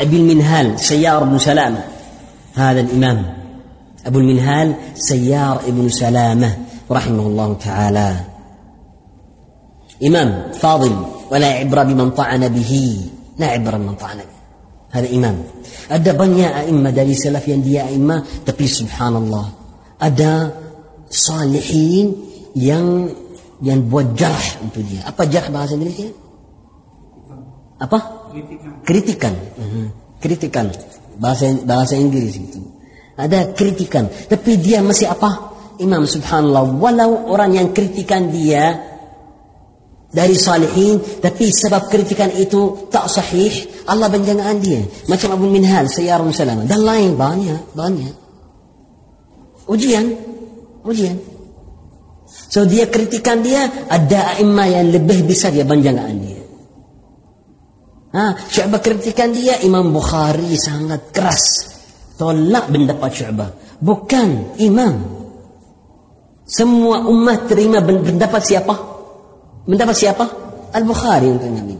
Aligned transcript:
أبي 0.00 0.16
المنهال 0.16 0.80
سيار 0.80 1.24
بن 1.24 1.38
سلامة. 1.38 1.84
هذا 2.54 2.80
الإمام. 2.80 3.18
أبو 4.06 4.18
المنهال 4.18 4.74
سيار 4.94 5.62
بن 5.68 5.88
سلامة. 5.88 6.56
رحمه 6.90 7.26
الله 7.26 7.54
تعالى. 7.54 8.10
إمام 10.04 10.52
فاضل 10.52 10.94
ولا 11.30 11.46
عبرة 11.46 11.82
بمن 11.82 12.10
طعن 12.10 12.48
به. 12.48 12.72
لا 13.38 13.46
عبرة 13.46 13.76
بمن 13.76 13.94
طعن 13.94 14.18
به. 14.18 14.38
هذا 14.90 15.08
إمام. 15.10 15.36
أدى 15.90 16.12
بنيا 16.12 16.60
أئمة 16.60 16.90
دالي 16.90 17.14
سلفيا 17.14 17.56
دي 17.56 17.82
أئمة 17.82 18.46
تقي 18.46 18.66
سبحان 18.66 19.16
الله. 19.16 19.46
أدى 20.02 20.48
صالحين 21.10 22.06
ين 22.56 22.86
yang 23.58 23.90
buat 23.90 24.14
jarah 24.14 24.62
untuk 24.62 24.86
dia. 24.86 25.02
Apa 25.02 25.26
jarah 25.26 25.50
bahasa 25.50 25.74
Indonesia? 25.74 26.14
Kritikan. 28.84 29.34
Kritikan. 30.20 30.66
Bahasa 31.18 31.50
bahasa 31.66 31.94
Inggris 31.98 32.38
itu 32.38 32.78
ada 33.18 33.50
kritikan. 33.50 34.06
Tapi 34.06 34.62
dia 34.62 34.78
masih 34.78 35.10
apa? 35.10 35.50
Imam 35.82 36.06
subhanallah 36.06 36.74
walau 36.78 37.30
orang 37.30 37.54
yang 37.54 37.68
kritikan 37.74 38.30
dia 38.30 38.78
dari 40.10 40.34
salihin 40.34 40.98
tapi 41.22 41.50
sebab 41.50 41.86
kritikan 41.86 42.32
itu 42.34 42.90
tak 42.90 43.10
sahih 43.10 43.50
Allah 43.90 44.06
benjangan 44.06 44.58
dia. 44.62 44.82
Macam 45.10 45.34
Abu 45.34 45.50
Minhal 45.50 45.90
Sayyar 45.90 46.22
Salamah 46.30 46.66
dan 46.66 46.82
lain 46.86 47.18
banyak 47.18 47.74
banyak. 47.74 48.14
Ujian. 49.66 50.06
Ujian. 50.86 51.18
So 52.48 52.64
dia 52.64 52.86
kritikan 52.86 53.42
dia 53.42 53.66
ada 53.90 54.38
imam 54.40 54.64
yang 54.64 54.88
lebih 54.94 55.26
besar 55.26 55.52
dia 55.52 55.66
benjangan 55.66 56.16
dia 56.22 56.37
ha, 58.14 58.36
Syu'bah 58.48 58.80
kritikan 58.80 59.32
dia 59.32 59.60
Imam 59.64 59.90
Bukhari 59.90 60.54
sangat 60.54 61.10
keras 61.10 61.44
tolak 62.20 62.70
pendapat 62.70 63.10
Syu'bah 63.12 63.50
bukan 63.80 64.58
imam 64.62 64.94
semua 66.48 67.04
umat 67.08 67.48
terima 67.50 67.84
pendapat 67.84 68.42
siapa 68.44 68.98
mendapat 69.68 69.94
siapa? 69.94 70.24
Al-Bukhari 70.72 71.28
untuk 71.28 71.52
Nabi. 71.52 71.76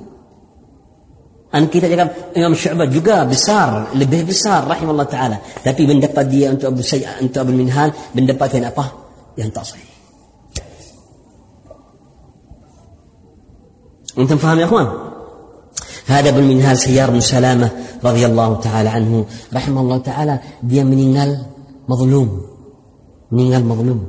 Dan 1.49 1.65
kita 1.73 1.89
cakap 1.89 2.37
Imam 2.37 2.53
Syu'bah 2.53 2.85
juga 2.93 3.25
besar, 3.25 3.97
lebih 3.97 4.29
besar 4.29 4.69
rahimahullah 4.69 5.09
taala. 5.09 5.41
Tapi 5.41 5.89
mendapat 5.89 6.29
dia 6.29 6.53
untuk 6.53 6.77
Abu 6.77 6.85
Sayyid 6.85 7.25
untuk 7.25 7.41
Abu 7.41 7.57
Minhal 7.57 7.89
mendapat 8.13 8.61
yang 8.61 8.69
apa? 8.69 8.85
Yang 9.41 9.51
tak 9.57 9.65
sahih. 9.73 9.93
Antum 14.21 14.37
faham 14.37 14.61
ya 14.61 14.69
akhwan? 14.69 15.08
هذا 16.09 16.31
بن 16.31 16.45
منهل 16.49 16.77
سيار 16.79 17.11
بن 17.11 17.21
سلامة 17.21 17.69
رضي 18.05 18.27
الله 18.27 18.61
تعالى 18.61 18.89
عنه. 18.89 19.25
رحمه 19.55 19.81
الله 19.81 19.99
تعالى 19.99 20.41
دي 20.63 20.85
منينغال 20.85 21.33
مظلوم. 21.89 22.29
منينغال 23.33 23.65
مظلوم. 23.67 24.01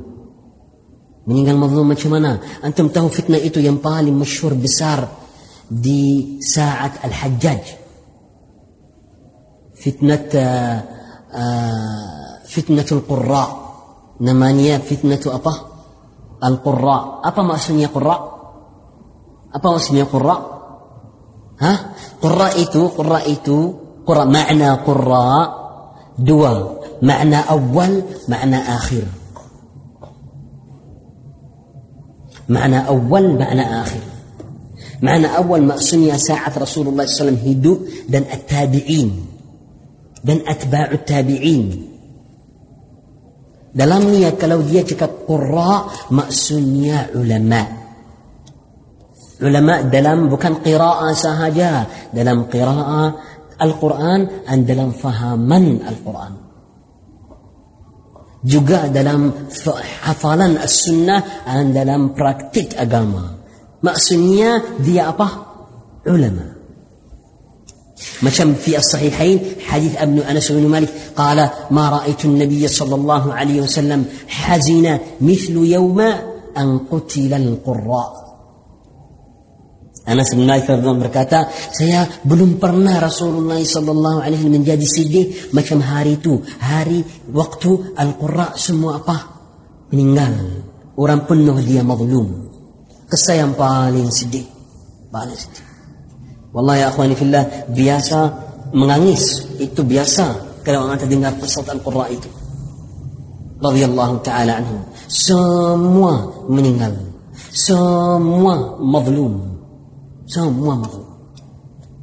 منينغال 1.26 1.56
مظلوم 1.56 1.88
ما 1.88 1.94
شمنا 1.94 2.38
أنتم 2.64 2.88
تهو 2.88 3.08
فتنة 3.08 3.36
ايتو 3.36 3.60
ينبالي 3.60 4.10
مشهور 4.10 4.54
بسار 4.54 5.08
دي 5.70 6.38
ساعة 6.40 6.92
الحجاج 7.04 7.60
فتنة 9.84 10.32
فتنة 12.48 12.86
القراء 12.92 13.50
نمانيا 14.20 14.78
فتنة 14.78 15.20
أبا 15.26 15.54
القراء 16.44 17.20
أبا 17.24 17.42
ما 17.42 17.54
أسمي 17.54 17.86
قراء 17.86 18.20
أبا 19.54 19.70
ما 19.70 19.76
أسمي 19.76 20.02
قراء, 20.02 20.02
أبا 20.02 20.02
ما 20.02 20.02
أسمي 20.02 20.02
قراء 20.02 20.59
ها؟ 21.60 21.72
قراء 22.22 22.56
تو 22.72 22.88
قراء 22.88 23.34
تو 23.44 23.74
قراء 24.06 24.26
معنى 24.26 24.70
قراء 24.70 25.48
دوا 26.18 26.80
معنى 27.02 27.36
أول 27.36 28.02
معنى 28.28 28.56
آخر. 28.56 29.04
معنى 32.48 32.88
أول 32.88 33.38
معنى 33.38 33.64
آخر. 33.82 34.00
معنى 35.02 35.26
أول 35.36 35.62
مقصني 35.62 36.18
ساعة 36.18 36.58
رسول 36.58 36.88
الله 36.88 37.06
صلى 37.06 37.28
الله 37.28 37.40
عليه 37.40 37.40
وسلم 37.40 37.40
هدوء 37.48 37.78
دن 38.08 38.24
التابعين. 38.32 39.10
دن 40.24 40.38
أتباع 40.48 40.90
التابعين. 40.92 41.86
dalam 43.70 44.02
niat 44.10 44.34
kalau 44.34 44.66
قراء 44.66 44.82
cakap 44.82 45.12
علماء. 47.14 47.79
Ulama 49.40 49.82
dalam 49.88 50.28
bukan 50.28 50.60
qira'ah 50.60 51.12
sahaja 51.16 51.88
dalam 52.12 52.46
qira'ah 52.46 53.08
Al-Quran 53.60 54.48
dan 54.48 54.58
dalam 54.64 54.92
fahaman 54.96 55.84
Al-Quran 55.84 56.50
juga 58.40 58.88
dalam 58.88 59.32
hafalan 60.00 60.56
as-sunnah 60.56 61.44
dan 61.44 61.76
dalam 61.76 62.16
praktik 62.16 62.72
agama. 62.72 63.36
Maksudnya 63.84 64.80
dia 64.80 65.12
apa? 65.12 65.28
Ulama. 66.08 66.56
Macam 68.24 68.56
fi 68.56 68.80
as-sahihain 68.80 69.60
hadis 69.60 69.92
Ibn 69.92 70.24
Anas 70.24 70.48
bin 70.48 70.64
Malik 70.72 70.88
qala 71.12 71.68
ma 71.68 72.00
ra'aitu 72.00 72.32
an-nabiy 72.32 72.64
sallallahu 72.64 73.28
alaihi 73.28 73.60
wasallam 73.60 74.08
hazina 74.24 74.96
mithlu 75.20 75.68
yawma 75.68 76.24
an 76.56 76.88
qutila 76.88 77.36
al-qurra. 77.36 78.29
Anas 80.10 80.34
bin 80.34 80.50
Malik 80.50 80.66
radhiyallahu 80.66 81.06
berkata, 81.06 81.46
saya 81.70 82.02
belum 82.26 82.58
pernah 82.58 82.98
Rasulullah 82.98 83.62
sallallahu 83.62 84.26
alaihi 84.26 84.42
wasallam 84.42 84.58
menjadi 84.58 84.86
sedih 84.90 85.26
macam 85.54 85.78
hari 85.78 86.18
itu, 86.18 86.42
hari 86.58 87.06
waktu 87.30 87.94
Al-Qurra 87.94 88.58
semua 88.58 88.98
apa? 88.98 89.40
meninggal. 89.90 90.62
Orang 90.94 91.26
penuh 91.26 91.58
dia 91.62 91.82
mazlum. 91.82 92.50
Kesah 93.10 93.42
yang 93.42 93.52
paling 93.58 94.06
sedih. 94.10 94.46
Paling 95.10 95.34
sedih. 95.34 95.66
Wallahi 96.50 96.82
ya 96.82 96.86
akhwani 96.90 97.14
fillah, 97.14 97.44
biasa 97.70 98.18
menangis. 98.74 99.46
Itu 99.58 99.82
biasa 99.86 100.58
kalau 100.66 100.86
orang 100.86 100.98
terdengar 100.98 101.34
pesat 101.38 101.66
Al-Qurra 101.66 102.10
itu. 102.10 102.30
Radhiyallahu 103.60 104.14
taala 104.24 104.62
anhu. 104.62 104.78
Semua 105.10 106.46
meninggal. 106.48 106.94
Semua 107.50 108.78
mazlum. 108.78 109.59
Semua 110.30 110.78
mahu. 110.78 111.02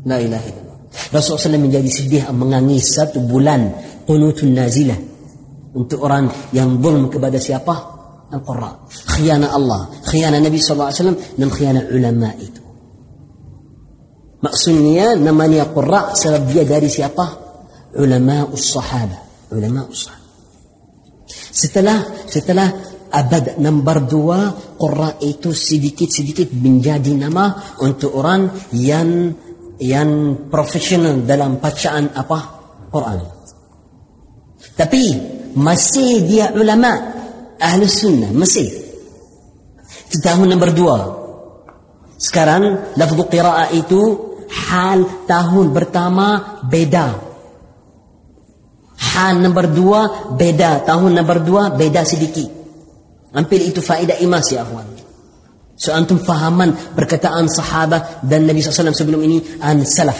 La 0.04 0.20
ilaha 0.20 0.44
illallah. 0.52 0.78
Rasulullah 1.16 1.48
SAW 1.48 1.64
menjadi 1.64 1.90
sedih 1.90 2.24
menangis 2.36 2.92
satu 2.92 3.24
bulan 3.24 3.72
qunutun 4.04 4.52
nazilah 4.52 5.00
untuk 5.72 6.04
orang 6.04 6.28
yang 6.52 6.76
zulm 6.84 7.08
kepada 7.08 7.40
siapa? 7.40 7.76
Al-Qurra. 8.28 8.84
Khianat 9.16 9.52
Allah, 9.56 9.88
khianat 10.04 10.44
Nabi 10.44 10.60
SAW 10.60 10.92
dan 11.16 11.48
khianat 11.48 11.88
ulama 11.88 12.36
itu. 12.36 12.60
Maksudnya 14.44 15.16
namanya 15.16 15.72
Qurra 15.72 16.12
sebab 16.12 16.52
dia 16.52 16.68
dari 16.68 16.92
siapa? 16.92 17.26
Ulama 17.96 18.52
us-sahaba. 18.52 19.50
Ulama 19.56 19.88
us-sahaba. 19.88 20.28
Setelah 21.58 21.98
setelah 22.30 22.68
abad 23.12 23.59
nombor 23.59 24.07
dua 24.07 24.40
Qurra 24.75 25.18
itu 25.23 25.51
sedikit-sedikit 25.51 26.51
menjadi 26.53 27.12
nama 27.16 27.75
untuk 27.81 28.16
orang 28.16 28.72
yang 28.75 29.34
yang 29.78 30.09
profesional 30.50 31.22
dalam 31.22 31.62
bacaan 31.62 32.13
apa 32.13 32.40
Quran. 32.90 33.19
Tapi 34.73 35.03
masih 35.57 36.25
dia 36.25 36.53
ulama 36.53 36.91
ahli 37.57 37.85
sunnah 37.85 38.34
masih. 38.34 38.69
Itu 40.07 40.18
tahun 40.22 40.53
nombor 40.53 40.72
dua. 40.74 40.97
Sekarang 42.18 42.94
lafzu 42.97 43.29
qira'a 43.29 43.69
itu 43.74 44.01
hal 44.50 45.06
tahun 45.29 45.74
pertama 45.74 46.62
beda. 46.66 47.07
Hal 48.98 49.38
nombor 49.42 49.69
dua 49.69 50.01
beda. 50.33 50.86
Tahun 50.86 51.12
nombor 51.13 51.45
dua 51.45 51.63
beda 51.74 52.01
sedikit. 52.01 52.56
Hampir 53.35 53.59
itu 53.59 53.83
faedah 53.83 54.19
imas 54.24 54.47
ya 54.51 54.63
akhwan. 54.63 54.88
So 55.77 55.94
antum 55.94 56.18
fahaman 56.18 56.74
perkataan 56.97 57.45
sahabat 57.45 58.25
dan 58.25 58.50
Nabi 58.50 58.65
SAW 58.65 58.97
sebelum 58.97 59.21
ini 59.21 59.62
an 59.62 59.85
salaf. 59.85 60.18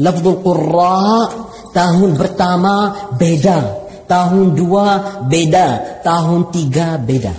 Lafzul 0.00 0.40
qurra 0.40 1.28
tahun 1.76 2.16
pertama 2.16 2.74
beda. 3.18 3.58
Tahun 4.08 4.56
dua 4.56 5.20
beda. 5.28 6.00
Tahun 6.00 6.40
tiga 6.48 6.96
beda. 6.96 7.34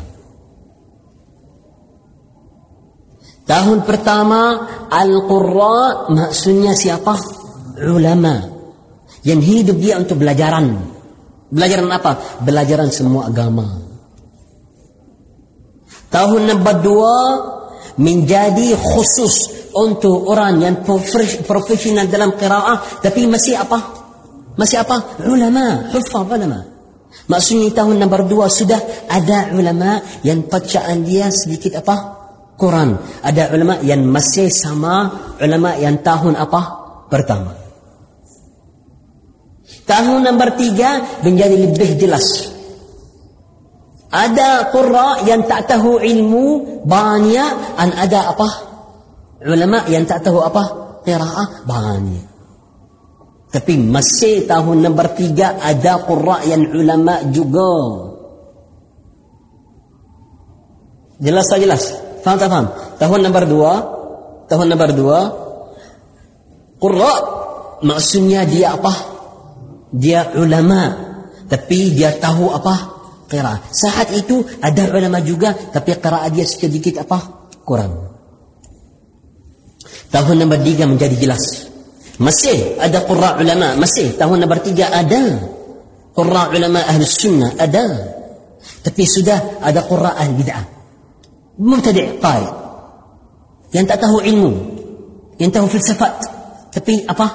Tahun 3.41 3.83
pertama 3.83 4.41
Al-Qurra 4.87 6.07
maksudnya 6.13 6.71
siapa? 6.71 7.17
Ulama. 7.83 8.37
Yang 9.25 9.41
hidup 9.43 9.77
dia 9.81 9.97
untuk 9.97 10.21
belajaran. 10.21 10.77
Belajaran 11.51 11.89
apa? 11.91 12.39
Belajaran 12.45 12.87
semua 12.93 13.27
agama. 13.27 13.90
Tahun 16.11 16.41
nombor 16.43 16.75
dua 16.83 17.15
menjadi 17.95 18.75
khusus 18.75 19.67
untuk 19.71 20.27
orang 20.27 20.59
yang 20.59 20.75
profesional 21.47 22.07
dalam 22.11 22.35
qiraah 22.35 22.99
tapi 22.99 23.23
masih 23.31 23.55
apa? 23.55 23.79
Masih 24.59 24.83
apa? 24.83 25.23
Ulama, 25.23 25.87
hufaz 25.95 26.27
ulama. 26.27 26.59
Maksudnya 27.27 27.71
tahun 27.71 27.99
nombor 27.99 28.27
dua 28.27 28.51
sudah 28.51 29.07
ada 29.07 29.51
ulama 29.55 29.99
yang 30.23 30.47
bacaan 30.47 31.03
dia 31.07 31.31
sedikit 31.31 31.79
apa? 31.79 31.95
Quran. 32.59 32.99
Ada 33.23 33.51
ulama 33.55 33.79
yang 33.81 34.03
masih 34.05 34.51
sama 34.51 35.09
ulama 35.39 35.75
yang 35.79 36.03
tahun 36.03 36.35
apa? 36.35 36.61
Pertama. 37.07 37.57
Tahun 39.87 40.19
nombor 40.23 40.55
tiga 40.55 41.19
menjadi 41.23 41.55
lebih 41.55 41.99
jelas. 41.99 42.51
Ada 44.11 44.75
qurra 44.75 45.23
yang 45.23 45.47
tak 45.47 45.71
tahu 45.71 46.03
ilmu 46.03 46.83
banyak 46.83 47.51
dan 47.79 47.89
ada 47.95 48.35
apa? 48.35 48.49
Ulama 49.47 49.87
yang 49.87 50.03
tak 50.03 50.27
tahu 50.27 50.43
apa? 50.43 50.63
Qiraah 51.07 51.63
banyak. 51.63 52.27
Tapi 53.51 53.73
masih 53.79 54.47
tahun 54.47 54.83
nombor 54.83 55.15
tiga 55.15 55.55
ada 55.63 56.03
qurra 56.03 56.43
yang 56.43 56.75
ulama 56.75 57.23
juga. 57.31 57.71
Jelas 61.23 61.47
tak 61.47 61.59
jelas? 61.63 61.83
Faham 62.23 62.35
tak 62.35 62.51
faham? 62.51 62.67
Tahun 62.99 63.19
nombor 63.23 63.43
dua, 63.47 63.73
tahun 64.51 64.75
nombor 64.75 64.91
dua, 64.91 65.19
qurra 66.83 67.13
maksudnya 67.79 68.43
dia 68.43 68.75
apa? 68.75 68.91
Dia 69.95 70.35
ulama. 70.35 71.11
Tapi 71.47 71.95
dia 71.95 72.11
tahu 72.19 72.51
apa? 72.51 72.90
Qiraah. 73.31 73.71
Saat 73.71 74.11
itu 74.11 74.43
ada 74.59 74.91
ulama 74.91 75.23
juga 75.23 75.55
tapi 75.55 75.95
qiraah 75.95 76.27
dia 76.27 76.43
sedikit 76.43 77.07
apa? 77.07 77.47
Kurang. 77.63 78.11
Tahun 80.11 80.35
nombor 80.35 80.59
tiga 80.59 80.83
menjadi 80.83 81.15
jelas. 81.15 81.71
Masih 82.19 82.75
ada 82.77 83.07
qurra 83.07 83.39
ulama, 83.39 83.79
masih 83.79 84.19
tahun 84.19 84.43
nombor 84.43 84.59
tiga 84.59 84.91
ada 84.91 85.39
qurra 86.11 86.51
ulama 86.51 86.83
ahli 86.83 87.07
sunnah 87.07 87.55
ada. 87.55 87.87
Tapi 88.83 89.03
sudah 89.07 89.63
ada 89.63 89.81
qurra 89.87 90.19
ahli 90.19 90.35
bid'ah. 90.35 90.65
Mubtadi' 91.63 92.19
qari. 92.19 92.49
Yang 93.71 93.85
tak 93.87 93.99
tahu 94.03 94.19
ilmu, 94.19 94.51
yang 95.39 95.49
tahu 95.49 95.71
filsafat, 95.71 96.13
tapi 96.75 97.07
apa? 97.07 97.27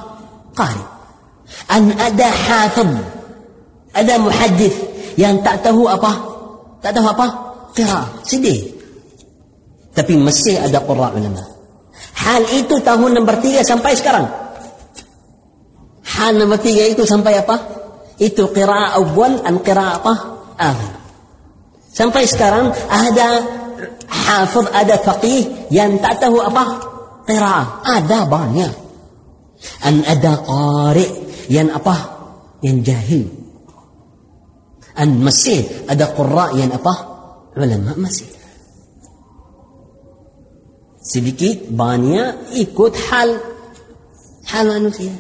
Qari. 0.53 0.85
An 1.73 1.97
ada 1.97 2.29
hafiz, 2.29 2.93
ada 3.97 4.15
muhaddith, 4.21 4.77
yang 5.17 5.41
tak 5.41 5.65
tahu 5.65 5.89
apa? 5.89 6.13
Tak 6.85 6.93
tahu 6.93 7.07
apa? 7.09 7.27
Kira 7.73 8.05
sedih. 8.23 8.73
Tapi 9.97 10.13
masih 10.21 10.61
ada 10.61 10.85
qurra 10.85 11.13
ulama. 11.17 11.41
Hal 12.17 12.45
itu 12.53 12.77
tahun 12.85 13.17
nombor 13.17 13.41
tiga 13.41 13.65
sampai 13.65 13.97
sekarang. 13.97 14.29
Hal 16.05 16.37
nombor 16.37 16.61
tiga 16.61 16.85
itu 16.85 17.09
sampai 17.09 17.41
apa? 17.41 17.57
Itu 18.21 18.53
qiraah 18.53 19.01
awal 19.01 19.41
dan 19.41 19.61
qiraah 19.65 19.93
apa? 20.01 20.15
Akhir. 20.57 20.93
Sampai 21.97 22.29
sekarang 22.29 22.73
ada 22.93 23.29
hafiz 24.05 24.69
ada 24.73 25.01
faqih 25.01 25.73
yang 25.73 25.97
tak 26.01 26.21
tahu 26.21 26.45
apa? 26.45 26.65
Qiraah. 27.25 27.81
Ada 27.89 28.29
banyak. 28.29 28.73
An 29.81 30.05
ada 30.05 30.45
qari 30.45 31.09
yang 31.49 31.73
apa? 31.73 31.97
Yang 32.61 32.79
jahil 32.85 33.46
An 34.97 35.21
masih 35.21 35.87
ada 35.87 36.09
qurra 36.17 36.57
yang 36.57 36.73
apa? 36.73 36.95
Ulama 37.57 37.93
masih. 38.01 38.29
Sedikit 41.01 41.71
banyak 41.71 42.57
ikut 42.59 42.93
hal 43.13 43.29
hal 44.51 44.65
manusia. 44.67 45.13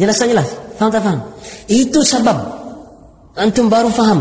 Jelas 0.00 0.16
tak 0.16 0.28
jelas? 0.32 0.48
Faham 0.80 0.90
tak 0.90 1.02
faham? 1.04 1.20
Itu 1.68 2.00
sebab 2.00 2.38
antum 3.36 3.68
baru 3.68 3.92
faham. 3.92 4.20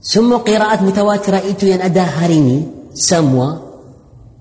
Semua 0.00 0.40
qiraat 0.42 0.80
mutawatirah 0.86 1.42
itu 1.44 1.66
yang 1.70 1.82
ada 1.82 2.06
hari 2.06 2.38
ini 2.38 2.58
semua 2.94 3.66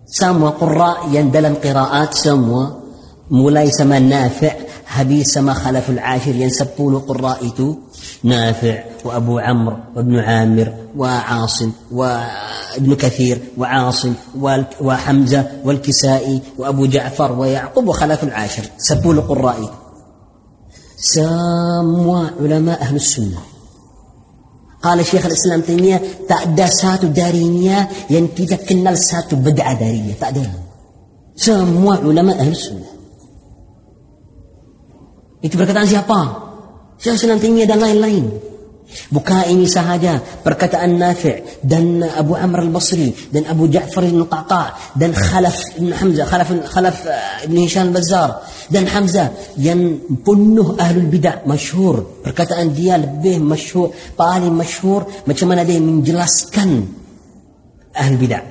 semua 0.05 0.53
qurra 0.53 1.09
yang 1.09 1.33
dalam 1.33 1.57
qiraat 1.57 2.13
semua 2.13 2.85
mulai 3.33 3.73
sama 3.73 3.97
Nafi' 3.97 4.64
هبيس 5.01 5.37
ما 5.37 5.53
خلف 5.53 5.89
العاشر 5.89 6.35
ينسبون 6.35 6.99
قرائت 6.99 7.61
نافع 8.23 8.83
وأبو 9.05 9.39
عمرو 9.39 9.77
وابن 9.95 10.19
عامر 10.19 10.73
وعاصم 10.97 11.71
وابن 11.91 12.95
كثير 12.95 13.41
وعاصم 13.57 14.13
وحمزة 14.81 15.47
والكسائي 15.63 16.41
وأبو 16.57 16.85
جعفر 16.85 17.31
ويعقوب 17.31 17.87
وخلف 17.87 18.23
العاشر 18.23 18.63
سبون 18.77 19.21
قرائت 19.21 19.69
ساموا 20.97 22.27
علماء 22.41 22.81
أهل 22.81 22.95
السنة. 22.95 23.37
قال 24.83 25.05
شيخ 25.05 25.25
الإسلام 25.25 25.61
تيمية 25.61 26.01
تأدى 26.29 26.67
ساتو 26.67 27.07
دارينيا 27.07 27.87
ينتي 28.09 28.45
كنال 28.45 28.97
ساتو 28.97 29.35
بدعة 29.35 29.79
دارية. 29.79 30.13
تأدى. 30.21 30.49
ساموا 31.35 31.95
علماء 31.95 32.39
أهل 32.39 32.51
السنة. 32.51 32.94
Itu 35.43 35.55
perkataan 35.59 35.87
siapa? 35.87 36.19
Islam 36.99 37.39
Taimiyah 37.39 37.67
dan 37.67 37.79
lain-lain. 37.83 38.25
Bukan 38.85 39.49
ini 39.49 39.65
sahaja 39.65 40.21
perkataan 40.21 40.95
Nafi' 40.95 41.65
dan 41.65 42.05
Abu 42.05 42.37
Amr 42.37 42.69
al-Basri 42.69 43.11
dan 43.33 43.49
Abu 43.49 43.65
Ja'far 43.65 44.05
al-Qaqa 44.05 44.95
dan 44.95 45.11
Khalaf 45.11 45.57
ibn 45.81 45.89
Hamzah, 45.89 46.25
Khalaf 46.29 46.49
Khalaf 46.69 46.97
uh, 47.09 47.45
ibn 47.49 47.65
Hisham 47.65 47.91
al-Bazzar 47.91 48.45
dan 48.69 48.85
Hamzah 48.85 49.57
yang 49.57 49.99
penuh 50.21 50.77
ahlul 50.77 51.09
bidah 51.09 51.43
masyhur. 51.49 52.23
Perkataan 52.23 52.77
dia 52.77 53.01
lebih 53.01 53.41
masyhur, 53.41 53.89
paling 54.13 54.53
masyhur 54.53 55.09
macam 55.25 55.45
mana 55.49 55.65
dia 55.65 55.81
menjelaskan 55.81 56.69
ahlul 57.89 58.19
bidah. 58.21 58.43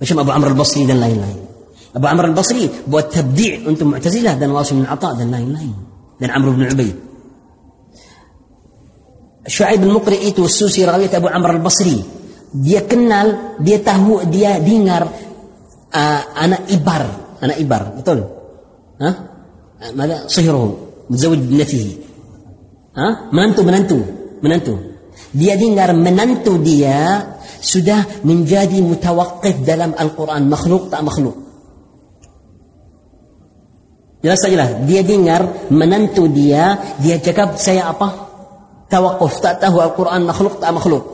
Macam 0.00 0.16
Abu 0.24 0.30
Amr 0.32 0.46
al-Basri 0.56 0.88
dan 0.88 1.04
lain-lain. 1.04 1.40
Abu 1.94 2.06
Amr 2.08 2.32
al-Basri 2.32 2.64
buat 2.88 3.12
tabdi' 3.12 3.68
untuk 3.68 3.92
Mu'tazilah 3.92 4.40
dan 4.40 4.56
Wasim 4.56 4.82
bin 4.82 4.88
Atha 4.88 5.12
dan 5.14 5.28
lain-lain. 5.28 5.89
من 6.20 6.30
عمرو 6.30 6.52
بن 6.52 6.62
عبيد. 6.62 6.96
شعيب 9.46 9.82
المقري 9.82 10.18
إيتو 10.18 10.44
السوسي 10.44 10.84
رغوية 10.84 11.16
أبو 11.16 11.28
عمرو 11.28 11.52
البصري. 11.52 12.04
دي 12.54 12.80
كنال 12.80 13.38
دي 13.60 13.78
تهو 13.78 14.22
دي 14.22 14.58
دينار 14.58 15.08
آه 15.94 16.22
أنا 16.44 16.58
إبر 16.70 17.06
أنا 17.42 17.60
إبر 17.60 17.82
بتقول 17.96 18.24
ها؟ 19.00 19.08
آه؟ 19.82 19.90
ماذا؟ 19.94 20.26
صهره 20.26 20.76
متزوج 21.10 21.38
بنته 21.38 21.96
ها؟ 22.96 23.08
آه؟ 23.08 23.34
من 23.34 23.74
أنتو 23.74 23.96
من 24.42 24.60
دي 25.34 25.56
دينار 25.56 25.92
منانتو 25.92 26.56
دي 26.56 26.86
سده 27.62 27.96
من 28.24 28.44
جادي 28.44 28.80
متوقف 28.80 29.56
دلم 29.66 29.94
القرآن. 30.00 30.50
مخلوق 30.50 30.88
تا 30.90 31.00
مخلوق. 31.00 31.34
Jelas 34.20 34.38
tak 34.40 34.52
jelas? 34.52 34.70
Dia 34.84 35.00
dengar 35.00 35.72
menantu 35.72 36.28
dia, 36.28 36.76
dia 37.00 37.16
cakap 37.16 37.56
saya 37.56 37.88
apa? 37.88 38.28
Tawakuf, 38.92 39.40
tak 39.40 39.64
tahu 39.64 39.80
Al-Quran 39.80 40.28
makhluk 40.28 40.60
tak 40.60 40.76
makhluk. 40.76 41.04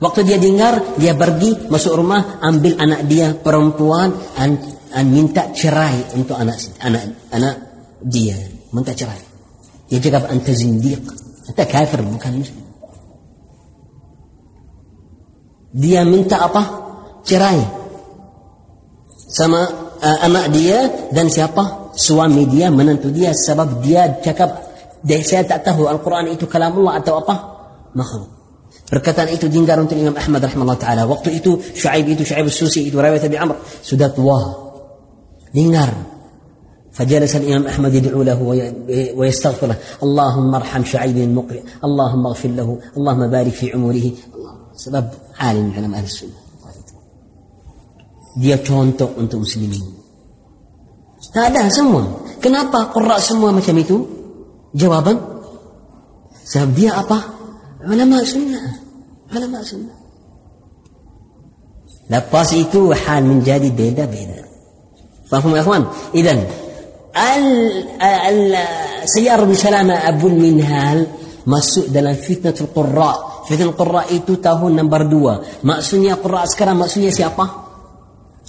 Waktu 0.00 0.20
dia 0.24 0.40
dengar, 0.40 0.96
dia 0.96 1.12
pergi 1.12 1.68
masuk 1.68 2.00
rumah, 2.00 2.40
ambil 2.40 2.80
anak 2.80 3.04
dia 3.04 3.36
perempuan 3.36 4.08
dan, 4.32 4.56
dan 4.88 5.06
minta 5.12 5.52
cerai 5.52 6.16
untuk 6.16 6.40
anak 6.40 6.56
anak 6.80 7.04
anak 7.28 7.54
dia. 8.00 8.40
Minta 8.72 8.96
cerai. 8.96 9.20
Dia 9.92 10.00
cakap 10.00 10.32
anta 10.32 10.56
zindiq. 10.56 11.04
Anta 11.52 11.64
kafir 11.68 12.00
bukan 12.00 12.40
muslim. 12.40 12.64
Dia 15.76 16.00
minta 16.08 16.48
apa? 16.48 16.62
Cerai. 17.26 17.60
Sama 19.28 19.89
uh, 20.01 20.17
anak 20.25 20.51
dia 20.55 21.09
dan 21.11 21.27
siapa 21.27 21.93
suami 21.95 22.45
dia 22.47 22.67
menantu 22.71 23.09
dia 23.11 23.31
sebab 23.31 23.79
dia 23.79 24.19
cakap 24.19 24.49
dia 25.05 25.21
saya 25.21 25.45
tak 25.45 25.67
tahu 25.67 25.85
Al-Quran 25.87 26.33
itu 26.33 26.49
kalamullah 26.49 26.99
atau 26.99 27.21
apa 27.21 27.35
makhluk 27.93 28.29
perkataan 28.89 29.33
itu 29.33 29.47
dengar 29.47 29.79
untuk 29.81 29.97
Imam 29.97 30.17
Ahmad 30.17 30.41
rahimahullah 30.43 30.79
taala 30.81 31.03
waktu 31.05 31.39
itu 31.41 31.57
Shu'aib 31.57 32.05
itu 32.09 32.25
Shu'aib 32.25 32.49
Susi 32.51 32.89
itu 32.89 32.97
riwayat 32.97 33.25
Abi 33.25 33.37
Amr 33.37 33.57
sudah 33.81 34.09
tua 34.11 34.39
dengar 35.53 36.15
فجلس 36.95 37.35
الإمام 37.35 37.67
أحمد 37.67 37.93
يدعو 37.93 38.23
له 38.23 38.39
ويستغفر 39.15 39.67
له 39.67 39.77
اللهم 40.03 40.55
ارحم 40.55 40.83
شعيب 40.83 41.17
المقرئ 41.17 41.83
اللهم 41.83 42.23
اغفر 42.27 42.49
له 42.49 42.79
اللهم 42.97 43.27
بارك 43.27 43.51
في 43.51 43.71
عمره 43.75 44.11
سبب 44.75 45.07
عالم 45.39 45.63
من 45.65 45.73
علماء 45.75 45.99
أهل 45.99 46.03
السنة 46.03 46.38
dia 48.38 48.58
contoh 48.62 49.10
untuk 49.18 49.42
muslimin. 49.42 49.82
Tak 51.34 51.52
ada 51.54 51.68
semua. 51.70 52.06
Kenapa 52.40 52.88
Qurra 52.90 53.20
semua 53.20 53.52
macam 53.52 53.76
itu? 53.76 53.96
Jawaban? 54.72 55.18
Sebab 56.46 56.70
dia 56.74 56.96
apa? 56.96 57.18
Ulama 57.86 58.24
sunnah. 58.24 58.66
Ulama 59.30 59.60
sunnah. 59.62 59.98
Lepas 62.10 62.50
itu 62.58 62.90
hal 62.90 63.22
menjadi 63.22 63.70
beda-beda. 63.70 64.42
Faham 65.30 65.54
ya? 65.54 65.62
Idan 66.10 66.42
al 67.14 67.46
al 68.02 68.40
Sayyar 69.06 69.46
bin 69.46 69.54
Salama 69.54 70.02
Abul 70.02 70.34
Minhal 70.34 71.06
masuk 71.46 71.86
dalam 71.94 72.18
fitnatul 72.18 72.74
qurra. 72.74 73.46
Fitnatul 73.46 73.78
qurra 73.78 74.02
itu 74.10 74.42
tahun 74.42 74.82
nombor 74.82 75.06
dua. 75.06 75.34
Maksudnya 75.62 76.18
qurra 76.18 76.42
sekarang 76.50 76.82
maksudnya 76.82 77.14
siapa? 77.14 77.69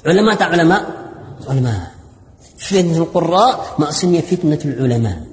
Ulama 0.02 0.32
tak 0.38 0.54
ulama? 0.58 0.78
Ulama. 1.46 1.76
Fitnatul 2.58 3.10
qurra 3.10 3.78
maksudnya 3.78 4.22
fitnatul 4.22 4.78
ulama. 4.82 5.32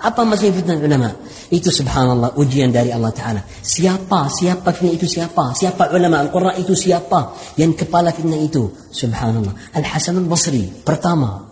Apa 0.00 0.24
maksudnya 0.24 0.56
fitnah 0.56 0.80
ulama? 0.80 1.12
Itu 1.52 1.68
subhanallah 1.68 2.32
ujian 2.40 2.72
dari 2.72 2.88
Allah 2.88 3.12
Ta'ala. 3.12 3.44
Siapa? 3.44 4.32
Siapa 4.32 4.72
fitnah 4.72 4.96
itu 4.96 5.04
siapa? 5.04 5.52
Siapa 5.52 5.92
ulama 5.92 6.24
Al-Quran 6.24 6.56
itu 6.56 6.72
siapa? 6.72 7.36
Yang 7.60 7.84
kepala 7.84 8.08
fitnah 8.08 8.40
itu? 8.40 8.72
Subhanallah. 8.88 9.52
Al-Hasan 9.76 10.16
Al-Basri. 10.24 10.72
Pertama. 10.80 11.44